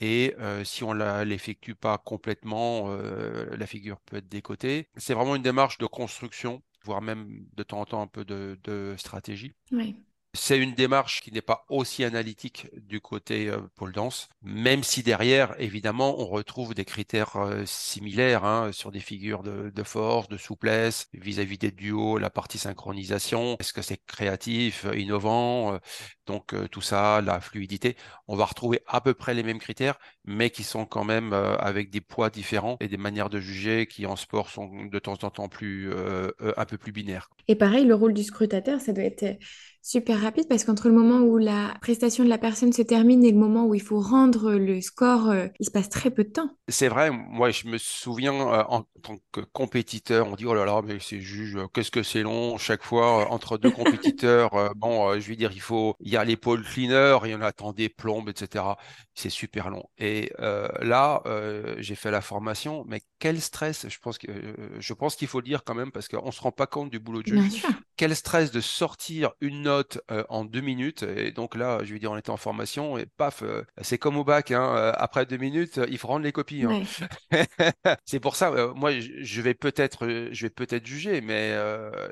Et 0.00 0.34
si 0.64 0.84
on 0.84 0.94
ne 0.94 1.24
l'effectue 1.24 1.74
pas 1.74 1.98
complètement, 1.98 2.88
la 2.88 3.66
figure 3.66 4.00
peut 4.00 4.16
être 4.16 4.28
décotée. 4.28 4.88
C'est 4.96 5.14
vraiment 5.14 5.34
une 5.34 5.42
démarche 5.42 5.78
de 5.78 5.86
construction, 5.86 6.62
voire 6.84 7.02
même 7.02 7.46
de 7.56 7.62
temps 7.62 7.80
en 7.80 7.84
temps 7.84 8.02
un 8.02 8.06
peu 8.06 8.24
de, 8.24 8.94
stratégie. 8.96 9.54
C'est 10.34 10.58
une 10.58 10.74
démarche 10.74 11.20
qui 11.22 11.32
n'est 11.32 11.42
pas 11.42 11.64
aussi 11.68 12.04
analytique 12.04 12.68
du 12.76 13.00
côté 13.00 13.48
euh, 13.48 13.60
pole 13.76 13.92
même 14.42 14.82
si 14.84 15.02
derrière, 15.02 15.54
évidemment, 15.60 16.20
on 16.20 16.26
retrouve 16.26 16.74
des 16.74 16.84
critères 16.84 17.36
euh, 17.36 17.64
similaires 17.66 18.44
hein, 18.44 18.70
sur 18.72 18.90
des 18.92 19.00
figures 19.00 19.42
de, 19.42 19.82
force, 19.82 20.28
de 20.28 20.36
souplesse, 20.36 21.08
vis-à-vis 21.12 21.58
des 21.58 21.70
duos, 21.72 22.18
la 22.18 22.30
partie 22.30 22.58
synchronisation. 22.58 23.56
Est-ce 23.58 23.72
que 23.72 23.82
c'est 23.82 23.98
créatif, 24.06 24.84
euh, 24.84 24.96
innovant 24.96 25.74
euh, 25.74 25.78
Donc 26.26 26.54
tout 26.70 26.80
ça, 26.82 27.20
la 27.22 27.40
fluidité, 27.40 27.96
on 28.28 28.36
va 28.36 28.44
retrouver 28.44 28.80
à 28.86 29.00
peu 29.00 29.14
près 29.14 29.34
les 29.34 29.42
mêmes 29.42 29.58
critères, 29.58 29.98
mais 30.28 30.50
qui 30.50 30.62
sont 30.62 30.84
quand 30.84 31.04
même 31.04 31.32
euh, 31.32 31.56
avec 31.56 31.90
des 31.90 32.02
poids 32.02 32.28
différents 32.28 32.76
et 32.80 32.88
des 32.88 32.98
manières 32.98 33.30
de 33.30 33.40
juger 33.40 33.86
qui 33.86 34.04
en 34.06 34.14
sport 34.14 34.50
sont 34.50 34.84
de 34.84 34.98
temps 34.98 35.16
en 35.22 35.30
temps 35.30 35.48
plus 35.48 35.90
euh, 35.90 36.28
euh, 36.42 36.52
un 36.56 36.66
peu 36.66 36.76
plus 36.76 36.92
binaires. 36.92 37.30
Et 37.48 37.56
pareil, 37.56 37.86
le 37.86 37.94
rôle 37.94 38.12
du 38.12 38.22
scrutateur, 38.22 38.80
ça 38.80 38.92
doit 38.92 39.04
être 39.04 39.38
super 39.88 40.20
rapide 40.20 40.46
parce 40.48 40.64
qu'entre 40.64 40.88
le 40.88 40.94
moment 40.94 41.20
où 41.20 41.38
la 41.38 41.74
prestation 41.80 42.22
de 42.22 42.28
la 42.28 42.36
personne 42.36 42.74
se 42.74 42.82
termine 42.82 43.24
et 43.24 43.32
le 43.32 43.38
moment 43.38 43.64
où 43.64 43.74
il 43.74 43.80
faut 43.80 44.00
rendre 44.00 44.52
le 44.52 44.82
score, 44.82 45.30
euh, 45.30 45.46
il 45.60 45.64
se 45.64 45.70
passe 45.70 45.88
très 45.88 46.10
peu 46.10 46.24
de 46.24 46.28
temps. 46.28 46.50
C'est 46.68 46.88
vrai, 46.88 47.10
moi 47.10 47.50
je 47.50 47.66
me 47.68 47.78
souviens 47.78 48.34
euh, 48.34 48.64
en 48.68 48.82
tant 49.02 49.16
que 49.32 49.40
compétiteur, 49.40 50.26
on 50.26 50.34
dit 50.34 50.44
oh 50.44 50.52
là 50.52 50.66
là, 50.66 50.82
mais 50.84 50.98
c'est 51.00 51.20
juge, 51.20 51.56
euh, 51.56 51.66
qu'est-ce 51.72 51.90
que 51.90 52.02
c'est 52.02 52.22
long 52.22 52.58
chaque 52.58 52.82
fois 52.82 53.30
entre 53.32 53.56
deux 53.56 53.70
compétiteurs. 53.70 54.74
bon, 54.76 55.18
je 55.18 55.26
vais 55.26 55.36
dire, 55.36 55.52
il 55.52 55.60
faut, 55.60 55.94
il 56.00 56.12
y 56.12 56.18
a 56.18 56.24
les 56.24 56.36
pole 56.36 56.62
cleaners, 56.64 57.20
il 57.24 57.30
y 57.30 57.34
en 57.34 57.40
a 57.40 57.52
tant 57.52 57.72
des 57.72 57.88
plombes, 57.88 58.28
etc. 58.28 58.64
C'est 59.14 59.30
super 59.30 59.70
long. 59.70 59.84
Et 59.96 60.17
euh, 60.40 60.68
là, 60.80 61.22
euh, 61.26 61.76
j'ai 61.78 61.94
fait 61.94 62.10
la 62.10 62.20
formation, 62.20 62.84
mais 62.86 63.02
quel 63.18 63.40
stress. 63.40 63.86
Je 63.88 63.98
pense 63.98 64.18
que, 64.18 64.30
euh, 64.30 64.80
je 64.80 64.92
pense 64.94 65.16
qu'il 65.16 65.28
faut 65.28 65.40
le 65.40 65.44
dire 65.46 65.64
quand 65.64 65.74
même 65.74 65.92
parce 65.92 66.08
qu'on 66.08 66.30
se 66.32 66.40
rend 66.40 66.52
pas 66.52 66.66
compte 66.66 66.90
du 66.90 66.98
boulot 66.98 67.22
de 67.22 67.28
sûr. 67.50 67.68
Quel 67.98 68.16
stress 68.16 68.52
de 68.52 68.62
sortir 68.62 69.32
une 69.42 69.62
note 69.62 70.00
euh, 70.10 70.24
en 70.30 70.46
deux 70.46 70.62
minutes. 70.62 71.02
Et 71.04 71.32
donc 71.32 71.56
là, 71.56 71.80
je 71.84 71.92
vais 71.92 72.00
dire, 72.00 72.12
on 72.12 72.16
était 72.18 72.30
en 72.30 72.38
formation 72.38 72.98
et 72.98 73.06
paf, 73.06 73.42
euh, 73.42 73.64
c'est 73.82 73.98
comme 73.98 74.16
au 74.16 74.24
bac. 74.24 74.52
hein, 74.52 74.74
euh, 74.76 74.92
après 74.96 75.26
deux 75.26 75.36
minutes, 75.38 75.80
il 75.90 75.98
faut 75.98 76.08
rendre 76.08 76.24
les 76.24 76.32
copies. 76.32 76.64
hein. 76.64 76.78
C'est 78.04 78.20
pour 78.20 78.36
ça, 78.36 78.50
euh, 78.52 78.72
moi, 78.74 78.92
je 79.00 79.42
vais 79.42 79.54
peut-être, 79.54 80.08
je 80.32 80.42
vais 80.46 80.50
peut-être 80.50 80.86
juger, 80.86 81.20
mais 81.20 81.54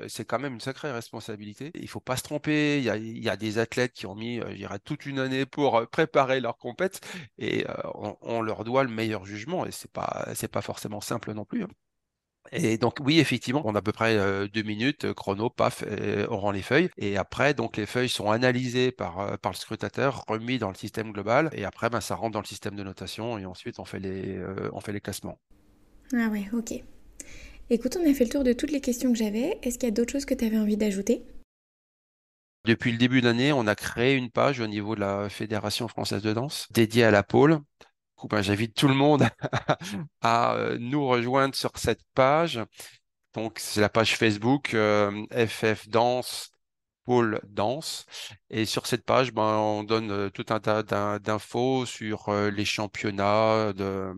c'est 0.07 0.25
quand 0.25 0.39
même 0.39 0.53
une 0.55 0.59
sacrée 0.61 0.91
responsabilité. 0.91 1.71
Il 1.75 1.87
faut 1.89 1.99
pas 1.99 2.17
se 2.17 2.23
tromper. 2.23 2.77
Il 2.79 2.83
y 2.83 2.89
a, 2.89 2.97
il 2.97 3.23
y 3.23 3.29
a 3.29 3.37
des 3.37 3.57
athlètes 3.59 3.93
qui 3.93 4.05
ont 4.05 4.15
mis, 4.15 4.37
je 4.49 4.55
dirais, 4.55 4.79
toute 4.79 5.05
une 5.05 5.19
année 5.19 5.45
pour 5.45 5.87
préparer 5.89 6.39
leur 6.41 6.57
compète 6.57 7.01
et 7.37 7.65
on, 7.95 8.17
on 8.21 8.41
leur 8.41 8.63
doit 8.63 8.83
le 8.83 8.89
meilleur 8.89 9.25
jugement. 9.25 9.65
Et 9.65 9.71
c'est 9.71 9.91
pas, 9.91 10.27
c'est 10.35 10.47
pas 10.51 10.61
forcément 10.61 11.01
simple 11.01 11.33
non 11.33 11.45
plus. 11.45 11.63
hein. 11.63 11.67
Et 12.51 12.77
donc 12.77 12.97
oui, 13.01 13.19
effectivement, 13.19 13.61
on 13.65 13.75
a 13.75 13.79
à 13.79 13.81
peu 13.81 13.91
près 13.91 14.17
euh, 14.17 14.47
deux 14.47 14.63
minutes, 14.63 15.05
euh, 15.05 15.13
chrono, 15.13 15.49
paf, 15.49 15.83
et 15.83 16.25
on 16.29 16.37
rend 16.37 16.51
les 16.51 16.61
feuilles. 16.61 16.89
Et 16.97 17.17
après, 17.17 17.53
donc 17.53 17.77
les 17.77 17.85
feuilles 17.85 18.09
sont 18.09 18.31
analysées 18.31 18.91
par, 18.91 19.19
euh, 19.19 19.37
par 19.37 19.51
le 19.51 19.57
scrutateur, 19.57 20.23
remis 20.27 20.57
dans 20.57 20.69
le 20.69 20.75
système 20.75 21.11
global. 21.11 21.49
Et 21.53 21.65
après, 21.65 21.89
ben, 21.89 22.01
ça 22.01 22.15
rentre 22.15 22.33
dans 22.33 22.41
le 22.41 22.45
système 22.45 22.75
de 22.75 22.83
notation. 22.83 23.37
Et 23.37 23.45
ensuite, 23.45 23.79
on 23.79 23.85
fait 23.85 23.99
les, 23.99 24.37
euh, 24.37 24.69
on 24.73 24.79
fait 24.79 24.93
les 24.93 25.01
classements. 25.01 25.39
Ah 26.13 26.29
ouais, 26.29 26.47
ok. 26.53 26.73
Écoute, 27.69 27.97
on 27.99 28.09
a 28.09 28.13
fait 28.13 28.23
le 28.23 28.29
tour 28.29 28.43
de 28.43 28.53
toutes 28.53 28.71
les 28.71 28.81
questions 28.81 29.11
que 29.11 29.17
j'avais. 29.17 29.59
Est-ce 29.61 29.77
qu'il 29.77 29.87
y 29.87 29.91
a 29.91 29.95
d'autres 29.95 30.13
choses 30.13 30.25
que 30.25 30.33
tu 30.33 30.45
avais 30.45 30.57
envie 30.57 30.77
d'ajouter? 30.77 31.25
Depuis 32.65 32.91
le 32.91 32.97
début 32.97 33.21
d'année, 33.21 33.53
on 33.53 33.67
a 33.67 33.75
créé 33.75 34.15
une 34.15 34.29
page 34.29 34.59
au 34.59 34.67
niveau 34.67 34.95
de 34.95 35.01
la 35.01 35.29
Fédération 35.29 35.87
française 35.87 36.21
de 36.21 36.33
danse 36.33 36.67
dédiée 36.71 37.03
à 37.03 37.11
la 37.11 37.23
pôle. 37.23 37.59
Ben, 38.25 38.41
j'invite 38.41 38.73
tout 38.73 38.87
le 38.87 38.93
monde 38.93 39.27
à 40.21 40.55
euh, 40.55 40.77
nous 40.79 41.05
rejoindre 41.07 41.55
sur 41.55 41.71
cette 41.75 42.01
page. 42.13 42.59
Donc, 43.33 43.59
c'est 43.59 43.81
la 43.81 43.89
page 43.89 44.17
Facebook 44.17 44.73
euh, 44.73 45.25
FF 45.31 45.87
Danse 45.89 46.51
pôle 47.03 47.39
danse. 47.47 48.05
Et 48.49 48.65
sur 48.65 48.85
cette 48.85 49.05
page, 49.05 49.31
ben, 49.31 49.41
on 49.41 49.83
donne 49.83 50.29
tout 50.31 50.45
un 50.49 50.59
tas 50.59 50.83
d'infos 51.19 51.85
sur 51.85 52.29
les 52.33 52.65
championnats 52.65 53.71
de 53.71 54.13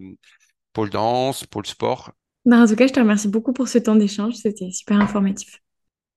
pôle 0.73 0.89
danse, 0.89 1.45
pôle 1.45 1.67
sport. 1.67 2.11
Ben, 2.45 2.63
en 2.63 2.67
tout 2.67 2.75
cas, 2.75 2.87
je 2.87 2.93
te 2.93 2.99
remercie 2.99 3.27
beaucoup 3.27 3.53
pour 3.53 3.67
ce 3.67 3.77
temps 3.77 3.95
d'échange. 3.95 4.33
C'était 4.35 4.71
super 4.71 4.99
informatif. 4.99 5.61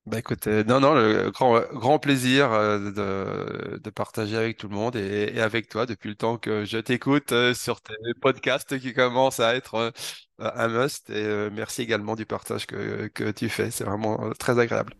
Bah 0.04 0.18
écoute, 0.18 0.48
non, 0.48 0.80
non, 0.80 0.94
le 0.94 1.30
grand, 1.30 1.60
grand 1.72 2.00
plaisir 2.00 2.50
de, 2.50 3.78
de 3.78 3.90
partager 3.90 4.36
avec 4.36 4.56
tout 4.56 4.68
le 4.68 4.74
monde 4.74 4.96
et, 4.96 5.40
avec 5.40 5.68
toi 5.68 5.86
depuis 5.86 6.08
le 6.08 6.16
temps 6.16 6.38
que 6.38 6.64
je 6.64 6.78
t'écoute 6.78 7.32
sur 7.54 7.80
tes 7.80 7.94
podcasts 8.20 8.80
qui 8.80 8.94
commencent 8.94 9.38
à 9.38 9.54
être 9.54 9.92
un 10.40 10.68
must. 10.68 11.08
Et 11.10 11.50
merci 11.52 11.82
également 11.82 12.16
du 12.16 12.26
partage 12.26 12.66
que, 12.66 13.06
que 13.14 13.30
tu 13.30 13.48
fais. 13.48 13.70
C'est 13.70 13.84
vraiment 13.84 14.32
très 14.38 14.58
agréable. 14.58 14.94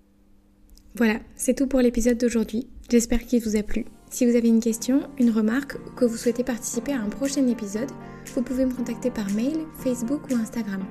Voilà, 0.95 1.19
c'est 1.35 1.55
tout 1.55 1.67
pour 1.67 1.81
l'épisode 1.81 2.19
d'aujourd'hui. 2.19 2.69
J'espère 2.91 3.25
qu'il 3.25 3.43
vous 3.43 3.57
a 3.57 3.63
plu. 3.63 3.87
Si 4.11 4.27
vous 4.27 4.37
avez 4.37 4.49
une 4.49 4.61
question, 4.61 5.09
une 5.19 5.31
remarque 5.31 5.77
ou 5.87 5.91
que 5.93 6.05
vous 6.05 6.19
souhaitez 6.19 6.45
participer 6.45 6.93
à 6.93 7.01
un 7.01 7.09
prochain 7.09 7.47
épisode, 7.49 7.91
vous 8.35 8.43
pouvez 8.43 8.67
me 8.67 8.75
contacter 8.75 9.11
par 9.11 9.31
mail, 9.31 9.65
Facebook 9.83 10.31
ou 10.31 10.35
Instagram. 10.35 10.85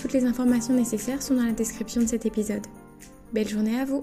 Toutes 0.00 0.12
les 0.12 0.24
informations 0.24 0.74
nécessaires 0.74 1.20
sont 1.20 1.34
dans 1.34 1.44
la 1.44 1.52
description 1.52 2.00
de 2.00 2.06
cet 2.06 2.24
épisode. 2.24 2.66
Belle 3.32 3.48
journée 3.48 3.78
à 3.78 3.84
vous 3.84 4.02